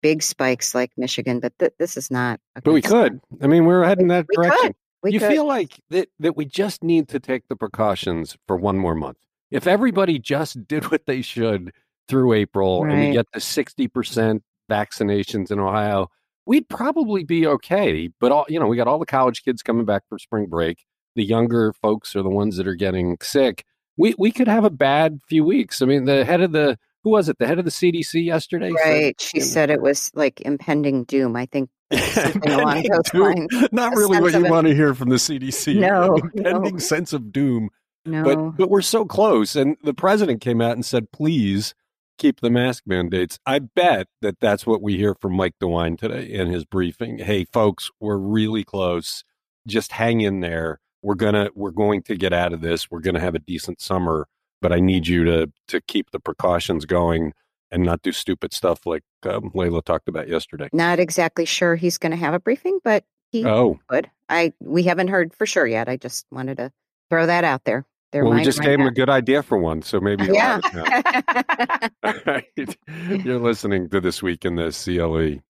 big 0.02 0.22
spikes 0.24 0.74
like 0.76 0.92
Michigan, 0.98 1.40
but 1.40 1.58
th- 1.60 1.74
this 1.80 1.98
is 1.98 2.12
not 2.12 2.40
a 2.56 2.62
But 2.62 2.74
we 2.74 2.82
could. 2.82 3.20
I 3.42 3.48
mean, 3.48 3.66
we're 3.66 3.84
heading 3.86 4.08
that 4.10 4.26
We 4.30 4.36
could. 4.36 4.44
direction. 4.44 4.76
We 5.02 5.12
you 5.14 5.20
could. 5.20 5.32
feel 5.32 5.46
like 5.48 5.80
that, 5.90 6.10
that 6.20 6.36
we 6.38 6.46
just 6.46 6.84
need 6.84 7.10
to 7.10 7.20
take 7.20 7.48
the 7.48 7.56
precautions 7.56 8.38
for 8.48 8.56
one 8.58 8.78
more 8.78 8.96
month. 8.96 9.18
If 9.52 9.68
everybody 9.68 10.20
just 10.20 10.68
did 10.68 10.92
what 10.92 11.06
they 11.06 11.22
should 11.22 11.72
through 12.08 12.34
April 12.34 12.84
and 12.84 13.00
we 13.00 13.12
get 13.12 13.28
to 13.34 13.40
60% 13.40 14.42
vaccinations 14.70 15.52
in 15.52 15.60
Ohio, 15.60 16.10
we'd 16.46 16.68
probably 16.70 17.24
be 17.24 17.46
okay. 17.48 18.10
But 18.20 18.32
all, 18.32 18.46
you 18.50 18.60
know, 18.60 18.68
we 18.68 18.76
got 18.78 18.88
all 18.88 19.00
the 19.00 19.06
college 19.06 19.44
kids 19.44 19.62
coming 19.62 19.86
back 19.86 20.04
for 20.10 20.18
spring 20.20 20.48
break. 20.48 20.84
The 21.16 21.24
younger 21.24 21.74
folks 21.74 22.16
are 22.16 22.24
the 22.24 22.30
ones 22.30 22.58
that 22.58 22.68
are 22.68 22.76
getting 22.76 23.18
sick. 23.22 23.66
We 23.98 24.16
we 24.18 24.32
could 24.32 24.48
have 24.48 24.64
a 24.66 24.70
bad 24.70 25.20
few 25.28 25.44
weeks. 25.44 25.82
I 25.82 25.86
mean, 25.86 26.06
the 26.06 26.26
head 26.26 26.42
of 26.42 26.52
the 26.52 26.78
who 27.04 27.12
was 27.12 27.30
it? 27.30 27.38
The 27.38 27.48
head 27.48 27.60
of 27.60 27.66
the 27.66 27.72
CDC 27.72 28.24
yesterday 28.26 28.72
said- 28.72 28.90
Right. 28.90 29.22
She 29.22 29.38
you 29.38 29.42
know, 29.42 29.48
said 29.48 29.70
it 29.70 29.82
was 29.82 30.10
like 30.16 30.42
impending 30.42 31.04
doom. 31.04 31.36
I 31.36 31.46
think 31.46 31.70
along 32.48 32.84
those 32.90 33.14
lines. 33.14 33.48
Not 33.72 33.96
really 33.96 34.20
what 34.20 34.34
you 34.34 34.46
want 34.50 34.68
to 34.68 34.74
hear 34.74 34.96
from 34.96 35.10
the 35.10 35.18
CDC. 35.18 35.76
No, 35.80 36.16
impending 36.16 36.74
no. 36.74 36.80
sense 36.80 37.14
of 37.14 37.32
doom. 37.32 37.70
No. 38.06 38.24
But 38.24 38.58
but 38.58 38.70
we're 38.70 38.82
so 38.82 39.06
close, 39.06 39.56
and 39.56 39.78
the 39.84 39.94
president 39.94 40.42
came 40.42 40.60
out 40.62 40.74
and 40.74 40.86
said, 40.86 41.12
"Please 41.12 41.74
keep 42.18 42.42
the 42.42 42.50
mask 42.50 42.84
mandates." 42.86 43.38
I 43.46 43.60
bet 43.60 44.08
that 44.22 44.40
that's 44.40 44.66
what 44.66 44.82
we 44.82 44.98
hear 44.98 45.16
from 45.16 45.34
Mike 45.34 45.54
DeWine 45.62 45.98
today 45.98 46.26
in 46.26 46.48
his 46.50 46.66
briefing. 46.66 47.20
Hey, 47.20 47.46
folks, 47.46 47.92
we're 48.00 48.18
really 48.18 48.64
close. 48.64 49.24
Just 49.68 49.94
hang 49.94 50.20
in 50.22 50.40
there. 50.42 50.80
We're 51.04 51.16
gonna 51.16 51.50
we're 51.54 51.72
going 51.72 52.02
to 52.04 52.16
get 52.16 52.34
out 52.34 52.54
of 52.54 52.62
this. 52.62 52.90
We're 52.90 53.02
gonna 53.02 53.20
have 53.20 53.36
a 53.36 53.40
decent 53.40 53.80
summer, 53.82 54.26
but 54.62 54.72
I 54.72 54.80
need 54.80 55.06
you 55.08 55.24
to 55.26 55.52
to 55.68 55.82
keep 55.82 56.10
the 56.12 56.20
precautions 56.20 56.86
going 56.86 57.34
and 57.70 57.84
not 57.84 58.02
do 58.02 58.12
stupid 58.12 58.54
stuff 58.54 58.86
like 58.86 59.04
um, 59.24 59.52
Leila 59.54 59.82
talked 59.82 60.08
about 60.08 60.28
yesterday. 60.30 60.70
Not 60.74 61.00
exactly 61.00 61.46
sure 61.46 61.76
he's 61.76 61.98
going 61.98 62.12
to 62.12 62.18
have 62.18 62.36
a 62.36 62.40
briefing, 62.40 62.80
but 62.84 63.04
he 63.32 63.44
Oh, 63.46 63.80
could. 63.88 64.10
I 64.30 64.54
we 64.60 64.84
haven't 64.84 65.08
heard 65.10 65.34
for 65.34 65.46
sure 65.46 65.66
yet. 65.68 65.90
I 65.90 65.98
just 65.98 66.26
wanted 66.32 66.58
to 66.58 66.72
throw 67.10 67.26
that 67.26 67.44
out 67.44 67.64
there. 67.66 67.86
their 68.12 68.24
well, 68.24 68.36
we 68.36 68.44
just 68.44 68.62
gave 68.62 68.80
him 68.80 68.86
a 68.86 68.92
good 68.92 69.10
idea 69.10 69.42
for 69.44 69.58
one, 69.58 69.82
so 69.82 70.00
maybe 70.00 70.26
Yeah. 70.26 70.62
All 72.04 72.14
right. 72.26 72.46
You're 73.10 73.40
listening 73.40 73.90
to 73.90 74.00
This 74.00 74.22
Week 74.22 74.46
in 74.46 74.56
the 74.56 74.70
CLE. 74.72 75.42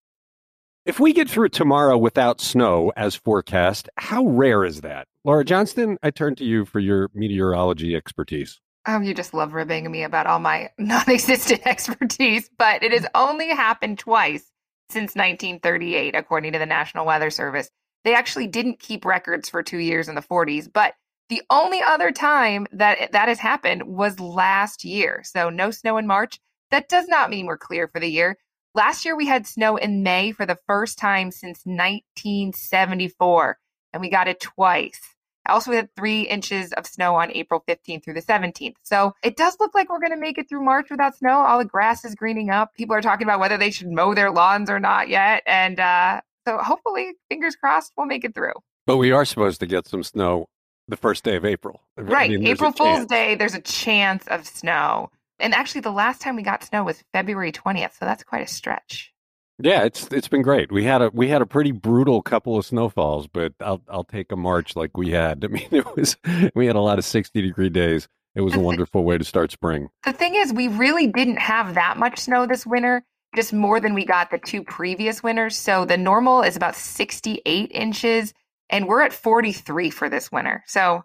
If 0.86 1.00
we 1.00 1.14
get 1.14 1.30
through 1.30 1.48
tomorrow 1.50 1.98
without 1.98 2.42
snow 2.42 2.92
as 2.98 3.16
forecast, 3.16 3.88
how 3.96 4.26
rare 4.26 4.66
is 4.66 4.82
that? 4.82 5.08
Laura 5.24 5.46
Johnston, 5.46 5.98
I 6.04 6.12
turn 6.12 6.36
to 6.36 6.44
you 6.44 6.66
for 6.66 6.82
your 6.82 7.10
meteorology 7.14 7.96
expertise. 7.96 8.60
Oh, 8.86 9.00
you 9.00 9.14
just 9.14 9.34
love 9.34 9.54
ribbing 9.54 9.90
me 9.90 10.04
about 10.04 10.28
all 10.28 10.40
my 10.40 10.72
non 10.78 11.10
existent 11.10 11.62
expertise, 11.66 12.50
but 12.58 12.84
it 12.84 12.92
has 12.92 13.08
only 13.16 13.48
happened 13.48 13.98
twice 13.98 14.44
since 14.90 15.16
1938, 15.16 16.16
according 16.16 16.52
to 16.52 16.60
the 16.60 16.66
National 16.66 17.06
Weather 17.06 17.30
Service. 17.30 17.70
They 18.04 18.14
actually 18.14 18.48
didn't 18.48 18.82
keep 18.82 19.06
records 19.06 19.48
for 19.48 19.64
two 19.64 19.78
years 19.78 20.10
in 20.10 20.16
the 20.16 20.22
40s, 20.22 20.68
but 20.72 20.96
the 21.30 21.44
only 21.50 21.82
other 21.82 22.12
time 22.12 22.68
that 22.74 23.14
that 23.14 23.30
has 23.30 23.40
happened 23.40 23.84
was 23.84 24.20
last 24.20 24.84
year. 24.84 25.22
So, 25.24 25.50
no 25.50 25.72
snow 25.72 25.96
in 25.96 26.08
March. 26.08 26.42
That 26.72 26.90
does 26.90 27.08
not 27.08 27.30
mean 27.30 27.46
we're 27.46 27.58
clear 27.58 27.88
for 27.88 28.02
the 28.02 28.10
year. 28.10 28.38
Last 28.76 29.06
year, 29.06 29.16
we 29.16 29.28
had 29.28 29.46
snow 29.46 29.78
in 29.78 30.02
May 30.02 30.32
for 30.32 30.48
the 30.48 30.58
first 30.66 30.98
time 30.98 31.30
since 31.30 31.62
1974, 31.66 33.60
and 33.94 34.02
we 34.02 34.10
got 34.10 34.28
it 34.28 34.40
twice. 34.40 35.00
I 35.46 35.52
also 35.54 35.72
had 35.74 35.94
three 35.96 36.22
inches 36.22 36.72
of 36.74 36.88
snow 36.88 37.16
on 37.16 37.30
April 37.34 37.64
15th 37.68 38.04
through 38.04 38.14
the 38.16 38.22
17th. 38.22 38.76
So 38.82 39.14
it 39.24 39.36
does 39.36 39.58
look 39.60 39.76
like 39.76 39.90
we're 39.90 40.00
going 40.00 40.12
to 40.14 40.18
make 40.18 40.38
it 40.40 40.50
through 40.50 40.64
March 40.64 40.88
without 40.90 41.16
snow. 41.18 41.42
All 41.42 41.60
the 41.60 41.66
grass 41.66 42.04
is 42.06 42.16
greening 42.16 42.50
up. 42.50 42.74
People 42.76 42.96
are 42.96 43.02
talking 43.02 43.28
about 43.28 43.40
whether 43.40 43.58
they 43.58 43.70
should 43.70 43.92
mow 43.92 44.14
their 44.16 44.32
lawns 44.32 44.70
or 44.70 44.80
not 44.80 45.10
yet. 45.10 45.44
And 45.46 45.80
uh, 45.80 46.22
so 46.48 46.58
hopefully, 46.58 47.12
fingers 47.30 47.56
crossed, 47.56 47.92
we'll 47.98 48.08
make 48.08 48.24
it 48.24 48.34
through. 48.34 48.54
But 48.88 48.98
we 48.98 49.12
are 49.12 49.26
supposed 49.26 49.60
to 49.60 49.66
get 49.68 49.86
some 49.88 50.02
snow 50.04 50.48
the 50.88 50.98
first 50.98 51.24
day 51.24 51.36
of 51.36 51.46
April. 51.46 51.82
I 51.98 52.02
Right. 52.02 52.32
mean, 52.32 52.48
April 52.48 52.72
Fool's. 52.72 53.06
Day, 53.06 53.36
there's 53.36 53.54
a 53.54 53.62
chance 53.62 54.26
of 54.28 54.48
snow. 54.48 55.12
And 55.44 55.54
actually, 55.54 55.82
the 55.82 55.92
last 55.92 56.22
time 56.22 56.36
we 56.38 56.42
got 56.42 56.64
snow 56.64 56.86
was 56.86 57.04
February 57.12 57.52
20th. 57.52 58.00
So 58.00 58.06
that's 58.06 58.24
quite 58.24 58.44
a 58.44 58.48
stretch. 58.48 59.14
Yeah, 59.60 59.84
it's 59.84 60.08
it's 60.08 60.28
been 60.28 60.42
great. 60.42 60.72
We 60.72 60.84
had 60.84 61.02
a 61.02 61.12
we 61.14 61.28
had 61.28 61.42
a 61.42 61.46
pretty 61.46 61.72
brutal 61.72 62.22
couple 62.24 62.58
of 62.58 62.66
snowfalls, 62.66 63.28
but 63.28 63.54
I'll 63.60 63.82
I'll 63.88 64.04
take 64.04 64.32
a 64.32 64.36
March 64.36 64.76
like 64.76 64.98
we 64.98 65.12
had. 65.12 65.46
I 65.46 65.48
mean, 65.48 65.68
it 65.72 65.96
was 65.96 66.18
we 66.56 66.66
had 66.66 66.76
a 66.76 66.82
lot 66.82 66.98
of 66.98 67.06
sixty 67.06 67.42
degree 67.42 67.70
days. 67.70 68.08
It 68.36 68.42
was 68.42 68.56
a 68.56 68.60
wonderful 68.72 69.04
way 69.04 69.18
to 69.18 69.24
start 69.24 69.52
spring. 69.52 69.90
The 70.06 70.14
thing 70.14 70.36
is, 70.36 70.52
we 70.52 70.70
really 70.70 71.08
didn't 71.08 71.40
have 71.40 71.76
that 71.76 71.98
much 71.98 72.20
snow 72.20 72.48
this 72.48 72.66
winter, 72.66 73.04
just 73.36 73.54
more 73.54 73.80
than 73.80 73.94
we 73.94 74.06
got 74.06 74.32
the 74.32 74.40
two 74.40 74.64
previous 74.64 75.22
winters. 75.22 75.56
So 75.56 75.86
the 75.86 75.98
normal 75.98 76.42
is 76.42 76.56
about 76.56 76.76
68 76.76 77.72
inches, 77.72 78.34
and 78.70 78.88
we're 78.88 79.02
at 79.02 79.14
43 79.14 79.92
for 79.92 80.10
this 80.10 80.32
winter. 80.32 80.64
So, 80.66 81.04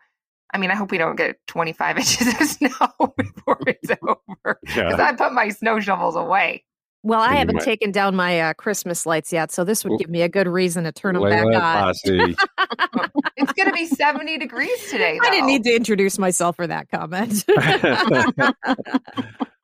I 0.54 0.58
mean, 0.58 0.70
I 0.70 0.74
hope 0.74 0.90
we 0.90 0.98
don't 0.98 1.16
get 1.16 1.37
25 1.48 1.98
inches 1.98 2.26
of 2.28 2.34
snow 2.46 3.14
before 3.16 3.58
it's 3.66 3.90
over 4.02 4.58
because 4.62 4.76
Yeah. 4.76 4.96
I 4.98 5.12
put 5.14 5.32
my 5.32 5.48
snow 5.50 5.80
shovels 5.80 6.16
away. 6.16 6.64
Well, 7.04 7.20
I 7.20 7.34
haven't 7.37 7.56
might- 7.56 7.64
taken 7.64 7.92
down 7.92 8.16
my 8.16 8.40
uh, 8.40 8.54
Christmas 8.54 9.06
lights 9.06 9.32
yet, 9.32 9.52
so 9.52 9.62
this 9.62 9.84
would 9.84 9.92
Ooh. 9.92 9.98
give 9.98 10.11
me 10.11 10.22
a 10.22 10.28
good 10.28 10.48
reason 10.48 10.82
to 10.84 10.90
turn 10.92 11.14
them 11.14 11.22
Leila 11.22 11.52
back 11.52 11.87
on. 11.87 12.34
It's 13.37 13.52
going 13.52 13.68
to 13.68 13.72
be 13.72 13.87
70 13.87 14.37
degrees 14.38 14.90
today. 14.90 15.18
I 15.22 15.30
didn't 15.30 15.46
need 15.46 15.62
to 15.64 15.74
introduce 15.76 16.18
myself 16.18 16.56
for 16.56 16.66
that 16.66 16.88
comment. 16.90 17.44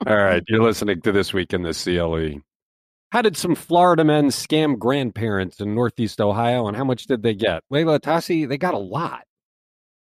All 0.07 0.17
right, 0.17 0.43
you're 0.49 0.63
listening 0.63 1.01
to 1.03 1.13
this 1.13 1.33
week 1.33 1.53
in 1.53 1.63
the 1.63 1.73
CLE. 1.73 2.41
How 3.11 3.23
did 3.23 3.37
some 3.37 3.55
Florida 3.55 4.05
men 4.05 4.27
scam 4.27 4.79
grandparents 4.79 5.61
in 5.61 5.75
Northeast 5.75 6.21
Ohio, 6.21 6.67
and 6.69 6.77
how 6.77 6.85
much 6.85 7.07
did 7.07 7.23
they 7.23 7.35
get? 7.35 7.63
Leila 7.71 7.99
Atassi, 8.01 8.47
they 8.49 8.59
got 8.59 8.75
a 8.75 8.79
lot. 8.79 9.23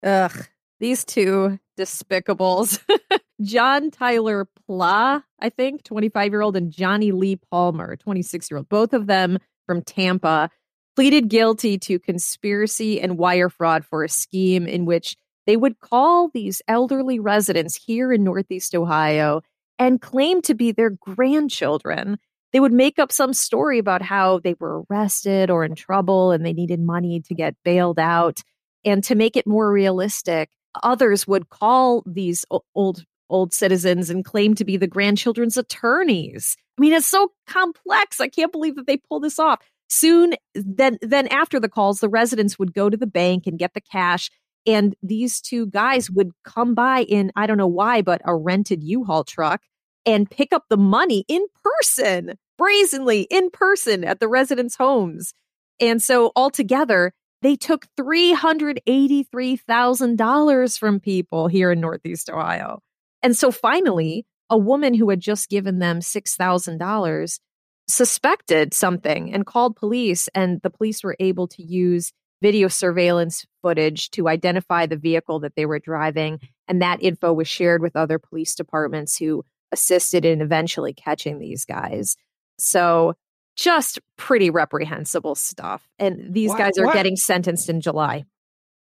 Ugh, 0.04 0.46
these 0.84 1.06
two 1.06 1.58
despicables. 1.80 2.84
John 3.42 3.90
Tyler 3.90 4.46
Pla, 4.68 5.22
I 5.40 5.50
think, 5.50 5.84
25 5.84 6.32
year 6.32 6.42
old, 6.42 6.58
and 6.58 6.72
Johnny 6.72 7.14
Lee 7.14 7.38
Palmer, 7.38 7.96
26 7.96 8.52
year 8.52 8.58
old. 8.58 8.68
Both 8.68 8.94
of 8.94 9.08
them 9.08 9.40
from 9.66 9.82
Tampa 9.82 10.50
pleaded 10.98 11.30
guilty 11.30 11.78
to 11.80 12.00
conspiracy 12.00 13.00
and 13.00 13.18
wire 13.18 13.50
fraud 13.50 13.86
for 13.86 14.04
a 14.04 14.10
scheme 14.10 14.68
in 14.68 14.84
which 14.86 15.16
they 15.48 15.56
would 15.56 15.80
call 15.80 16.30
these 16.30 16.62
elderly 16.68 17.18
residents 17.18 17.78
here 17.78 18.12
in 18.12 18.26
Northeast 18.26 18.76
Ohio 18.76 19.42
and 19.80 20.02
claim 20.02 20.42
to 20.42 20.54
be 20.54 20.74
their 20.74 20.90
grandchildren. 20.90 22.20
They 22.52 22.60
would 22.60 22.74
make 22.74 23.00
up 23.00 23.12
some 23.14 23.34
story 23.34 23.80
about 23.80 24.02
how 24.02 24.40
they 24.40 24.56
were 24.60 24.84
arrested 24.90 25.50
or 25.50 25.64
in 25.64 25.76
trouble 25.76 26.32
and 26.32 26.46
they 26.46 26.54
needed 26.54 26.82
money 26.82 27.22
to 27.22 27.34
get 27.34 27.56
bailed 27.64 28.00
out. 28.00 28.42
And 28.86 29.02
to 29.06 29.16
make 29.16 29.38
it 29.38 29.48
more 29.48 29.72
realistic, 29.72 30.50
others 30.82 31.28
would 31.28 31.50
call 31.50 32.04
these 32.06 32.46
old 32.76 33.06
old 33.30 33.54
citizens 33.54 34.10
and 34.10 34.26
claim 34.26 34.54
to 34.54 34.66
be 34.66 34.78
the 34.78 34.88
grandchildren's 34.88 35.58
attorneys. 35.58 36.56
I 36.78 36.82
mean, 36.82 36.94
it's 36.94 37.08
so 37.08 37.32
complex. 37.48 38.22
I 38.22 38.28
can't 38.28 38.52
believe 38.52 38.76
that 38.76 38.86
they 38.86 38.98
pull 38.98 39.20
this 39.20 39.40
off. 39.40 39.60
Soon, 39.90 40.36
then, 40.54 40.98
then 41.02 41.28
after 41.28 41.60
the 41.60 41.70
calls, 41.70 42.00
the 42.00 42.10
residents 42.10 42.58
would 42.60 42.74
go 42.74 42.90
to 42.90 42.98
the 42.98 43.08
bank 43.08 43.48
and 43.48 43.60
get 43.60 43.74
the 43.74 43.82
cash, 43.82 44.30
and 44.66 44.96
these 45.04 45.42
two 45.42 45.68
guys 45.68 46.10
would 46.10 46.32
come 46.44 46.74
by 46.74 47.04
in 47.04 47.32
I 47.36 47.48
don't 47.48 47.58
know 47.58 47.68
why, 47.68 48.02
but 48.02 48.22
a 48.26 48.36
rented 48.36 48.84
U-Haul 48.84 49.24
truck 49.24 49.62
and 50.06 50.30
pick 50.30 50.54
up 50.54 50.66
the 50.70 50.78
money 50.78 51.26
in 51.28 51.46
person, 51.64 52.34
brazenly 52.58 53.22
in 53.30 53.50
person 53.52 54.04
at 54.04 54.20
the 54.20 54.28
residents' 54.28 54.76
homes. 54.76 55.34
And 55.80 56.02
so 56.02 56.32
altogether, 56.36 57.14
they 57.44 57.56
took 57.56 57.86
$383,000 58.00 60.80
from 60.80 61.00
people 61.00 61.48
here 61.48 61.72
in 61.72 61.80
Northeast 61.80 62.30
Ohio. 62.30 62.80
And 63.22 63.38
so 63.38 63.52
finally, 63.52 64.26
a 64.50 64.58
woman 64.58 64.94
who 64.94 65.10
had 65.10 65.20
just 65.20 65.50
given 65.50 65.80
them 65.80 66.00
$6,000 66.00 67.40
suspected 67.88 68.74
something 68.74 69.34
and 69.34 69.46
called 69.46 69.76
police, 69.76 70.30
and 70.34 70.62
the 70.62 70.70
police 70.70 71.04
were 71.04 71.18
able 71.20 71.48
to 71.50 71.62
use 71.62 72.14
video 72.42 72.68
surveillance 72.68 73.46
footage 73.62 74.10
to 74.12 74.28
identify 74.28 74.86
the 74.86 74.98
vehicle 74.98 75.40
that 75.40 75.56
they 75.56 75.66
were 75.66 75.80
driving. 75.80 76.40
And 76.68 76.82
that 76.82 77.02
info 77.02 77.32
was 77.34 77.48
shared 77.48 77.82
with 77.82 77.96
other 77.96 78.20
police 78.20 78.56
departments 78.56 79.18
who 79.18 79.46
assisted 79.72 80.26
in 80.26 80.42
eventually 80.42 80.94
catching 80.94 81.40
these 81.40 81.66
guys. 81.66 82.16
So 82.60 83.16
just 83.56 84.00
pretty 84.18 84.50
reprehensible 84.50 85.36
stuff. 85.36 85.88
And 86.00 86.34
these 86.34 86.50
Why- 86.50 86.58
guys 86.58 86.78
are 86.78 86.86
why- 86.88 86.94
getting 86.94 87.16
sentenced 87.16 87.70
in 87.70 87.82
July. 87.82 88.26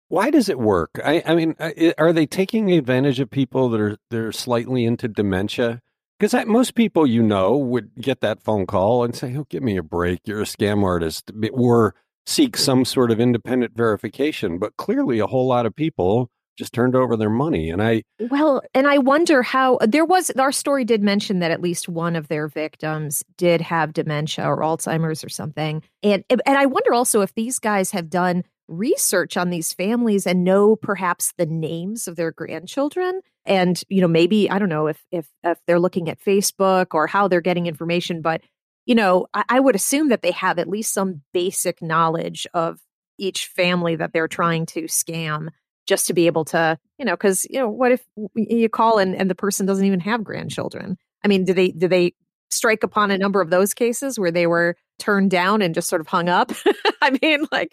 Why 0.09 0.31
does 0.31 0.49
it 0.49 0.59
work? 0.59 0.91
I, 1.05 1.23
I 1.25 1.35
mean, 1.37 1.55
uh, 1.61 1.71
are 1.97 2.13
they 2.13 2.27
taking 2.27 2.73
advantage 2.73 3.21
of 3.21 3.31
people 3.31 3.69
that 3.69 3.81
are 3.81 3.97
they're 4.11 4.33
slightly 4.33 4.85
into 4.85 5.07
dementia? 5.07 5.81
Because 6.19 6.35
most 6.47 6.75
people 6.75 7.07
you 7.07 7.23
know 7.23 7.57
would 7.57 7.95
get 7.95 8.21
that 8.21 8.43
phone 8.43 8.67
call 8.67 9.05
and 9.05 9.15
say, 9.15 9.35
"Oh, 9.37 9.47
give 9.49 9.63
me 9.63 9.77
a 9.77 9.83
break. 9.85 10.21
You're 10.25 10.41
a 10.41 10.45
scam 10.45 10.83
artist," 10.83 11.31
or 11.53 11.95
seek 12.27 12.57
some 12.57 12.85
sort 12.85 13.13
of 13.13 13.21
independent 13.21 13.77
verification. 13.77 14.59
But 14.59 14.77
clearly, 14.77 15.21
a 15.21 15.29
whole 15.29 15.47
lot 15.47 15.65
of 15.65 15.77
people 15.77 16.29
just 16.61 16.75
turned 16.75 16.95
over 16.95 17.17
their 17.17 17.31
money, 17.31 17.71
and 17.71 17.83
I 17.83 18.03
Well, 18.31 18.63
and 18.75 18.87
I 18.87 18.99
wonder 18.99 19.43
how 19.43 19.79
there 19.81 20.05
was 20.05 20.31
our 20.33 20.53
story 20.53 20.85
did 20.85 21.03
mention 21.03 21.39
that 21.39 21.51
at 21.51 21.63
least 21.63 21.89
one 21.89 22.15
of 22.15 22.29
their 22.29 22.49
victims 22.49 23.25
did 23.39 23.63
have 23.63 23.95
dementia 23.95 24.45
or 24.45 24.59
Alzheimer's 24.59 25.25
or 25.25 25.31
something. 25.31 25.83
And 26.03 26.23
and 26.29 26.41
I 26.47 26.67
wonder 26.67 26.93
also 26.93 27.23
if 27.23 27.35
these 27.35 27.59
guys 27.59 27.91
have 27.93 28.11
done 28.11 28.45
research 28.69 29.39
on 29.39 29.49
these 29.49 29.73
families 29.73 30.27
and 30.27 30.45
know 30.45 30.77
perhaps 30.77 31.33
the 31.39 31.47
names 31.47 32.07
of 32.07 32.17
their 32.17 32.31
grandchildren 32.31 33.21
and 33.45 33.83
you 33.89 34.01
know 34.01 34.07
maybe 34.07 34.49
I 34.49 34.59
don't 34.61 34.69
know 34.69 34.87
if 34.87 35.03
if 35.11 35.27
if 35.43 35.59
they're 35.67 35.81
looking 35.81 36.09
at 36.09 36.21
Facebook 36.21 36.89
or 36.93 37.09
how 37.09 37.27
they're 37.27 37.41
getting 37.41 37.67
information 37.67 38.23
but 38.23 38.43
you 38.87 38.95
know 38.95 39.27
I, 39.35 39.45
I 39.49 39.61
would 39.61 39.75
assume 39.75 40.11
that 40.11 40.23
they 40.23 40.31
have 40.31 40.61
at 40.61 40.69
least 40.69 40.93
some 40.93 41.23
basic 41.33 41.83
knowledge 41.83 42.47
of 42.55 42.79
each 43.19 43.47
family 43.47 43.97
that 43.97 44.13
they're 44.13 44.29
trying 44.29 44.67
to 44.67 44.83
scam 44.83 45.49
just 45.87 46.07
to 46.07 46.15
be 46.15 46.27
able 46.27 46.45
to, 46.47 46.79
you 46.99 47.05
know, 47.05 47.13
because 47.13 47.47
you 47.51 47.59
know, 47.59 47.69
what 47.69 47.93
if 47.93 48.05
you 48.35 48.69
call 48.69 48.99
and, 48.99 49.15
and 49.15 49.31
the 49.31 49.35
person 49.35 49.67
doesn't 49.67 49.85
even 49.85 50.01
have 50.01 50.25
grandchildren? 50.25 50.97
I 51.25 51.29
mean, 51.29 51.45
do 51.45 51.53
they 51.53 51.69
do 51.69 51.89
they 51.89 52.15
strike 52.51 52.83
upon 52.83 53.11
a 53.11 53.19
number 53.19 53.41
of 53.41 53.51
those 53.51 53.75
cases 53.75 54.19
where 54.19 54.31
they 54.31 54.47
were 54.47 54.77
turned 54.99 55.31
down 55.31 55.63
and 55.63 55.75
just 55.75 55.89
sort 55.89 56.01
of 56.01 56.07
hung 56.07 56.29
up? 56.29 56.53
I 57.03 57.17
mean, 57.23 57.47
like, 57.53 57.73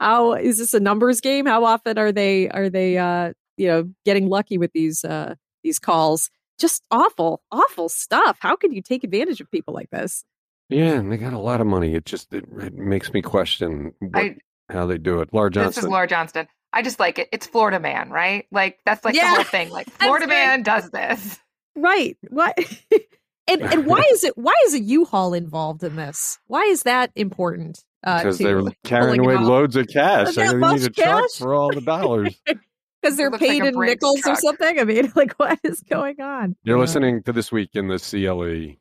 how 0.00 0.34
is 0.34 0.58
this 0.58 0.74
a 0.74 0.80
numbers 0.80 1.20
game? 1.20 1.46
How 1.46 1.64
often 1.64 1.98
are 1.98 2.12
they 2.12 2.48
are 2.48 2.70
they 2.70 2.98
uh, 2.98 3.32
you 3.56 3.66
know 3.66 3.90
getting 4.04 4.28
lucky 4.28 4.58
with 4.58 4.72
these 4.72 5.04
uh, 5.04 5.34
these 5.62 5.78
calls? 5.78 6.30
Just 6.58 6.82
awful, 6.90 7.42
awful 7.52 7.88
stuff. 7.88 8.38
How 8.40 8.56
could 8.56 8.72
you 8.72 8.82
take 8.82 9.04
advantage 9.04 9.40
of 9.40 9.48
people 9.50 9.74
like 9.74 9.90
this? 9.90 10.24
yeah, 10.68 10.92
and 10.92 11.10
they 11.10 11.16
got 11.16 11.32
a 11.32 11.38
lot 11.38 11.60
of 11.60 11.66
money. 11.66 11.94
It 11.94 12.04
just 12.04 12.32
it, 12.32 12.44
it 12.60 12.74
makes 12.74 13.12
me 13.12 13.22
question 13.22 13.94
what, 14.00 14.16
I, 14.16 14.36
how 14.68 14.86
they 14.86 14.98
do 14.98 15.20
it. 15.20 15.30
Laura 15.32 15.50
this 15.50 15.78
is 15.78 15.84
Laura 15.84 16.06
Johnston. 16.06 16.46
I 16.72 16.82
just 16.82 17.00
like 17.00 17.18
it. 17.18 17.28
It's 17.32 17.46
Florida 17.46 17.80
Man, 17.80 18.10
right? 18.10 18.46
Like 18.50 18.78
that's 18.84 19.04
like 19.04 19.14
Yeah. 19.14 19.30
the 19.30 19.34
whole 19.36 19.44
thing. 19.44 19.70
Like 19.70 19.88
Florida 20.00 20.26
right. 20.26 20.34
Man 20.34 20.62
does 20.62 20.90
this. 20.90 21.38
Right. 21.76 22.16
What? 22.28 22.58
and 23.48 23.62
and 23.62 23.86
why 23.86 24.02
is 24.12 24.24
it 24.24 24.36
why 24.36 24.54
is 24.66 24.74
a 24.74 24.80
U-Haul 24.80 25.34
involved 25.34 25.82
in 25.82 25.96
this? 25.96 26.38
Why 26.46 26.64
is 26.64 26.82
that 26.82 27.10
important? 27.16 27.82
Uh, 28.04 28.18
because 28.18 28.38
to 28.38 28.44
they're 28.44 28.62
carrying 28.84 29.20
away 29.20 29.36
loads 29.36 29.76
of 29.76 29.88
cash. 29.88 30.26
That 30.28 30.34
They're 30.36 30.52
to 30.52 30.58
much 30.58 30.80
need 30.80 30.86
a 30.86 30.90
truck 30.90 31.30
for 31.36 31.54
all 31.54 31.70
the 31.72 31.80
dollars. 31.80 32.34
Because 33.00 33.14
because 33.14 33.16
they're 33.16 33.30
paid 33.30 33.62
like 33.62 33.74
in 33.74 33.80
nickels 33.80 34.20
truck. 34.22 34.38
or 34.38 34.40
something. 34.40 34.80
I 34.80 34.82
mean, 34.82 35.12
like 35.14 35.32
what 35.34 35.60
is 35.62 35.80
going 35.88 36.20
on? 36.20 36.56
You're 36.64 36.80
listening 36.80 37.22
to 37.22 37.32
this 37.32 37.52
week 37.52 37.70
in 37.74 37.86
the 37.86 37.98
CLE. 37.98 38.74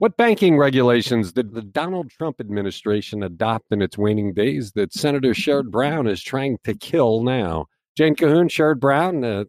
What 0.00 0.16
banking 0.16 0.56
regulations 0.56 1.30
did 1.30 1.52
the 1.52 1.60
Donald 1.60 2.08
Trump 2.08 2.40
administration 2.40 3.22
adopt 3.22 3.66
in 3.70 3.82
its 3.82 3.98
waning 3.98 4.32
days 4.32 4.72
that 4.72 4.94
Senator 4.94 5.34
Sherrod 5.34 5.70
Brown 5.70 6.06
is 6.06 6.22
trying 6.22 6.56
to 6.64 6.74
kill 6.74 7.22
now? 7.22 7.66
Jane 7.98 8.16
Cahoon, 8.16 8.48
Sherrod 8.48 8.80
Brown 8.80 9.22
uh, 9.22 9.44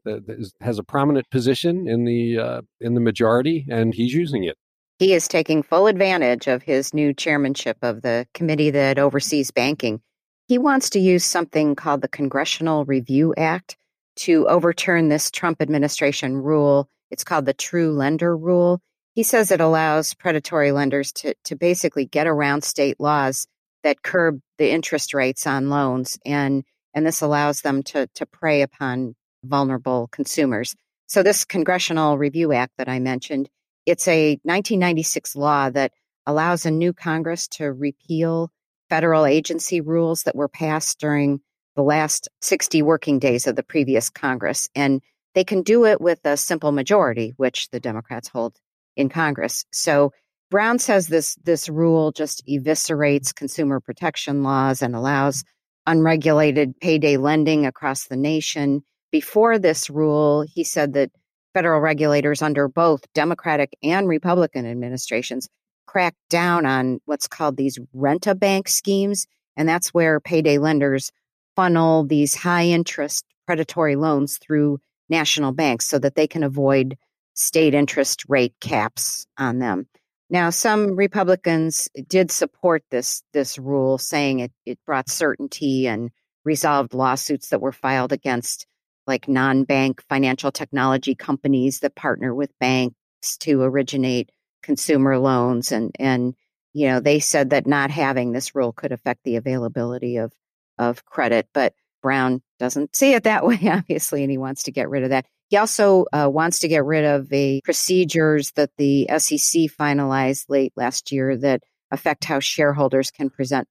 has 0.60 0.78
a 0.78 0.84
prominent 0.84 1.30
position 1.30 1.88
in 1.88 2.04
the 2.04 2.38
uh, 2.38 2.62
in 2.82 2.96
the 2.96 3.00
majority, 3.00 3.66
and 3.72 3.94
he's 3.94 4.14
using 4.14 4.44
it. 4.44 4.58
He 5.00 5.14
is 5.14 5.30
taking 5.30 5.64
full 5.64 5.88
advantage 5.88 6.48
of 6.48 6.64
his 6.64 6.94
new 6.94 7.14
chairmanship 7.14 7.78
of 7.82 8.02
the 8.02 8.28
committee 8.34 8.72
that 8.72 9.00
oversees 9.00 9.52
banking. 9.52 10.02
He 10.50 10.58
wants 10.58 10.90
to 10.90 11.00
use 11.00 11.24
something 11.24 11.76
called 11.76 12.02
the 12.02 12.10
Congressional 12.10 12.84
Review 12.84 13.34
Act 13.38 13.78
to 14.18 14.50
overturn 14.50 15.08
this 15.08 15.32
Trump 15.32 15.62
administration 15.62 16.36
rule. 16.36 16.90
It's 17.10 17.24
called 17.24 17.46
the 17.46 17.54
True 17.54 17.94
Lender 17.94 18.36
Rule. 18.36 18.82
He 19.14 19.24
says 19.24 19.52
it 19.52 19.60
allows 19.60 20.14
predatory 20.14 20.72
lenders 20.72 21.12
to, 21.14 21.34
to 21.46 21.56
basically 21.56 22.06
get 22.06 22.28
around 22.28 22.64
state 22.64 23.00
laws 23.00 23.48
that 23.84 24.04
curb 24.04 24.40
the 24.58 24.72
interest 24.72 25.14
rates 25.14 25.46
on 25.46 25.70
loans. 25.70 26.18
And, 26.26 26.64
and 26.94 27.06
this 27.06 27.22
allows 27.22 27.62
them 27.62 27.84
to, 27.84 28.08
to 28.16 28.26
prey 28.26 28.62
upon 28.62 29.16
vulnerable 29.44 30.08
consumers. 30.12 30.76
So 31.08 31.24
this 31.24 31.44
Congressional 31.44 32.18
Review 32.18 32.54
Act 32.54 32.74
that 32.78 32.88
I 32.88 33.00
mentioned, 33.00 33.50
it's 33.86 34.08
a 34.08 34.40
1996 34.44 35.36
law 35.36 35.70
that 35.72 35.92
allows 36.26 36.66
a 36.66 36.72
new 36.72 36.94
Congress 36.94 37.48
to 37.50 37.72
repeal 37.72 38.50
federal 38.90 39.26
agency 39.26 39.82
rules 39.82 40.24
that 40.24 40.36
were 40.36 40.48
passed 40.48 41.00
during 41.00 41.42
the 41.76 41.82
last 41.82 42.30
60 42.42 42.82
working 42.82 43.20
days 43.20 43.48
of 43.48 43.56
the 43.56 43.64
previous 43.64 44.10
Congress. 44.10 44.70
And 44.76 45.02
they 45.34 45.44
can 45.44 45.64
do 45.64 45.86
it 45.86 46.00
with 46.00 46.20
a 46.26 46.38
simple 46.38 46.72
majority, 46.72 47.34
which 47.38 47.70
the 47.70 47.80
Democrats 47.80 48.28
hold 48.28 48.58
in 48.96 49.10
Congress. 49.10 49.66
So 49.72 50.12
Brown 50.50 50.80
says 50.80 51.08
this 51.08 51.36
this 51.44 51.70
rule 51.70 52.12
just 52.12 52.46
eviscerates 52.48 53.34
consumer 53.34 53.80
protection 53.80 54.44
laws 54.44 54.82
and 54.82 54.96
allows 54.96 55.44
unregulated 55.88 56.80
payday 56.80 57.18
lending 57.18 57.66
across 57.66 58.08
the 58.08 58.18
nation. 58.18 58.84
Before 59.12 59.58
this 59.58 59.90
rule, 59.90 60.46
he 60.54 60.64
said 60.64 60.94
that 60.94 61.12
federal 61.54 61.82
regulators 61.82 62.42
under 62.42 62.68
both 62.68 63.12
Democratic 63.14 63.76
and 63.84 64.08
Republican 64.08 64.66
administrations 64.66 65.48
cracked 65.86 66.18
down 66.30 66.66
on 66.66 67.00
what's 67.06 67.28
called 67.28 67.58
these 67.58 67.78
rent 67.94 68.28
a 68.28 68.36
bank 68.36 68.68
schemes. 68.70 69.28
And 69.58 69.68
that's 69.68 69.94
where 69.94 70.20
payday 70.20 70.58
lenders 70.58 71.12
funnel 71.56 72.06
these 72.06 72.36
high 72.36 72.66
interest 72.66 73.26
predatory 73.46 73.96
loans 73.96 74.38
through 74.38 74.80
national 75.10 75.52
banks 75.52 75.88
so 75.88 76.00
that 76.00 76.16
they 76.16 76.28
can 76.28 76.44
avoid 76.44 76.98
state 77.34 77.74
interest 77.74 78.24
rate 78.28 78.56
caps 78.60 79.26
on 79.38 79.60
them. 79.60 79.88
Now, 80.30 80.50
some 80.50 80.96
Republicans 80.96 81.90
did 82.08 82.32
support 82.32 82.84
this 82.90 83.24
this 83.34 83.58
rule, 83.58 83.98
saying 83.98 84.40
it, 84.40 84.52
it 84.66 84.80
brought 84.86 85.10
certainty 85.10 85.88
and 85.88 86.12
resolved 86.44 86.94
lawsuits 86.94 87.50
that 87.50 87.62
were 87.62 87.72
filed 87.72 88.12
against 88.12 88.66
like 89.08 89.28
non-bank 89.28 90.02
financial 90.08 90.52
technology 90.52 91.16
companies 91.16 91.80
that 91.80 91.96
partner 91.96 92.34
with 92.34 92.58
banks 92.60 92.96
to 93.40 93.62
originate 93.62 94.32
consumer 94.64 95.18
loans 95.18 95.72
and 95.72 95.96
and 96.00 96.36
you 96.74 96.88
know 96.88 97.00
they 97.00 97.20
said 97.20 97.50
that 97.50 97.66
not 97.66 97.90
having 97.90 98.32
this 98.32 98.54
rule 98.56 98.72
could 98.72 98.92
affect 98.92 99.24
the 99.24 99.36
availability 99.36 100.18
of 100.18 100.32
of 100.78 101.04
credit 101.06 101.48
but 101.54 101.74
brown 102.02 102.42
doesn't 102.60 102.96
see 102.96 103.14
it 103.14 103.24
that 103.24 103.46
way 103.48 103.60
obviously 103.64 104.24
and 104.24 104.32
he 104.32 104.38
wants 104.38 104.64
to 104.64 104.72
get 104.72 104.90
rid 104.90 105.04
of 105.04 105.10
that 105.10 105.26
he 105.52 105.58
also 105.58 106.06
uh, 106.14 106.30
wants 106.32 106.60
to 106.60 106.70
get 106.70 106.86
rid 106.86 107.04
of 107.04 107.28
the 107.28 107.62
procedures 107.66 108.52
that 108.54 108.72
the 108.78 109.06
SEC 109.18 109.64
finalized 109.78 110.46
late 110.48 110.72
last 110.78 111.12
year 111.12 111.36
that 111.36 111.62
affect 111.92 112.24
how 112.24 112.40
shareholders 112.40 113.12
can 113.12 113.30
present 113.30 113.68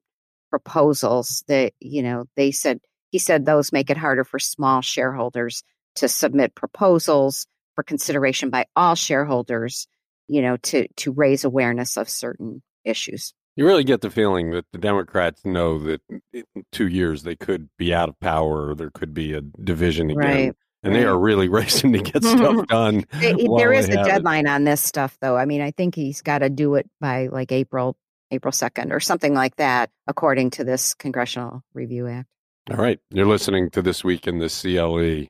proposals. 0.51 1.43
That 1.49 1.73
you 1.81 2.03
know, 2.03 2.27
they 2.37 2.51
said 2.51 2.81
he 3.09 3.19
said 3.19 3.47
those 3.47 3.73
make 3.73 3.89
it 3.89 3.97
harder 3.97 4.25
for 4.25 4.39
small 4.39 4.83
shareholders 4.83 5.63
to 5.97 6.07
submit 6.07 6.55
proposals 6.55 7.47
for 7.75 7.83
consideration 7.83 8.51
by 8.51 8.67
all 8.77 8.95
shareholders. 8.95 9.89
You 10.29 10.43
know, 10.43 10.59
to 10.59 10.87
to 10.87 11.13
raise 11.13 11.45
awareness 11.45 11.97
of 11.97 12.11
certain 12.11 12.63
issues. 12.85 13.33
You 13.57 13.65
really 13.65 13.85
get 13.85 14.03
the 14.03 14.11
feeling 14.11 14.51
that 14.51 14.67
the 14.73 14.79
Democrats 14.79 15.47
know 15.47 15.79
that 15.79 16.03
in 16.35 16.45
two 16.73 16.89
years 16.89 17.23
they 17.23 17.37
could 17.37 17.71
be 17.79 17.95
out 17.95 18.11
of 18.11 18.21
power 18.21 18.69
or 18.69 18.75
there 18.75 18.91
could 18.91 19.15
be 19.15 19.33
a 19.33 19.41
division 19.41 20.11
again. 20.11 20.19
Right 20.19 20.55
and 20.83 20.95
they 20.95 21.05
are 21.05 21.19
really 21.19 21.49
racing 21.51 21.93
to 21.93 21.99
get 22.01 22.25
stuff 22.25 22.67
done. 22.69 23.05
there 23.21 23.73
is 23.73 23.89
a 23.89 24.03
deadline 24.05 24.47
it. 24.47 24.51
on 24.51 24.65
this 24.65 24.81
stuff, 24.81 25.17
though. 25.21 25.37
I 25.37 25.45
mean, 25.45 25.61
I 25.61 25.71
think 25.71 25.95
he's 25.95 26.23
got 26.23 26.39
to 26.39 26.51
do 26.51 26.75
it 26.75 26.89
by 27.01 27.29
like 27.29 27.53
April, 27.53 27.97
April 28.31 28.53
second, 28.53 28.93
or 28.93 29.01
something 29.01 29.35
like 29.35 29.57
that, 29.57 29.91
according 30.07 30.51
to 30.51 30.65
this 30.65 30.95
Congressional 30.95 31.63
Review 31.75 32.07
Act. 32.07 32.29
All 32.71 32.77
right, 32.77 33.01
you're 33.11 33.27
listening 33.27 33.71
to 33.71 33.83
this 33.83 34.05
week 34.05 34.27
in 34.27 34.39
the 34.39 34.49
CLE. 34.49 35.29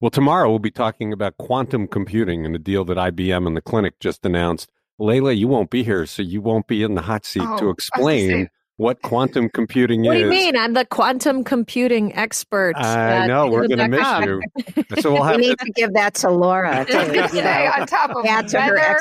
Well, 0.00 0.10
tomorrow 0.10 0.50
we'll 0.50 0.58
be 0.58 0.70
talking 0.70 1.12
about 1.12 1.38
quantum 1.38 1.86
computing 1.86 2.44
and 2.44 2.54
the 2.54 2.58
deal 2.58 2.84
that 2.86 2.96
IBM 2.96 3.46
and 3.46 3.56
the 3.56 3.62
clinic 3.62 4.00
just 4.00 4.26
announced. 4.26 4.70
Leila, 4.98 5.32
you 5.32 5.48
won't 5.48 5.70
be 5.70 5.84
here, 5.84 6.06
so 6.06 6.22
you 6.22 6.40
won't 6.40 6.66
be 6.66 6.82
in 6.82 6.94
the 6.94 7.02
hot 7.02 7.24
seat 7.24 7.44
oh, 7.44 7.58
to 7.58 7.70
explain 7.70 8.50
what 8.76 9.02
quantum 9.02 9.48
computing 9.48 10.02
what 10.02 10.16
is. 10.16 10.24
What 10.24 10.30
do 10.30 10.36
you 10.36 10.44
mean? 10.44 10.56
I'm 10.56 10.72
the 10.72 10.84
quantum 10.84 11.44
computing 11.44 12.14
expert. 12.14 12.76
I 12.76 13.26
know 13.26 13.46
we're 13.48 13.68
going 13.68 13.78
to 13.78 13.88
miss 13.88 14.26
you. 14.26 14.40
So 15.00 15.12
we'll 15.12 15.22
have 15.22 15.40
need 15.40 15.58
to, 15.58 15.64
to 15.64 15.72
give 15.72 15.94
that 15.94 16.14
to 16.16 16.30
Laura. 16.30 16.84
To, 16.92 17.30
you 17.32 17.42
know, 17.42 17.72
on 17.78 17.86
top 17.86 18.10
of 18.10 18.24
weather, 18.24 18.98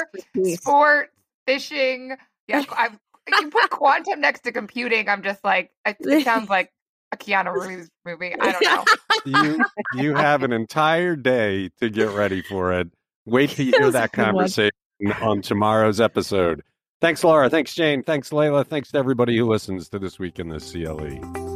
sport, 0.56 1.12
fishing. 1.46 2.16
Yeah, 2.48 2.64
I've, 2.78 2.98
you 3.28 3.50
put 3.50 3.70
quantum 3.70 4.22
next 4.22 4.42
to 4.42 4.52
computing. 4.52 5.10
I'm 5.10 5.22
just 5.24 5.44
like 5.44 5.72
it 5.86 6.24
sounds 6.24 6.50
like 6.50 6.72
a 7.12 7.18
Keanu 7.18 7.54
Reeves 7.54 7.90
movie. 8.06 8.34
I 8.40 8.52
don't 8.52 8.64
know. 8.64 8.86
you 9.26 9.66
you 10.02 10.16
have 10.16 10.44
an 10.44 10.54
entire 10.54 11.16
day 11.16 11.70
to 11.80 11.90
get 11.90 12.10
ready 12.10 12.42
for 12.42 12.74
it. 12.74 12.90
Wait 13.26 13.52
to 13.52 13.64
hear 13.64 13.92
that 13.92 14.12
conversation 14.14 14.72
on 15.22 15.42
tomorrow's 15.42 16.00
episode. 16.00 16.64
Thanks, 17.02 17.24
Laura. 17.24 17.50
Thanks, 17.50 17.74
Jane. 17.74 18.04
Thanks, 18.04 18.32
Leila. 18.32 18.64
Thanks 18.64 18.92
to 18.92 19.00
everybody 19.00 19.36
who 19.36 19.50
listens 19.50 19.90
to 19.90 19.98
This 19.98 20.20
Week 20.20 20.38
in 20.38 20.50
the 20.50 20.60
CLE. 20.60 21.51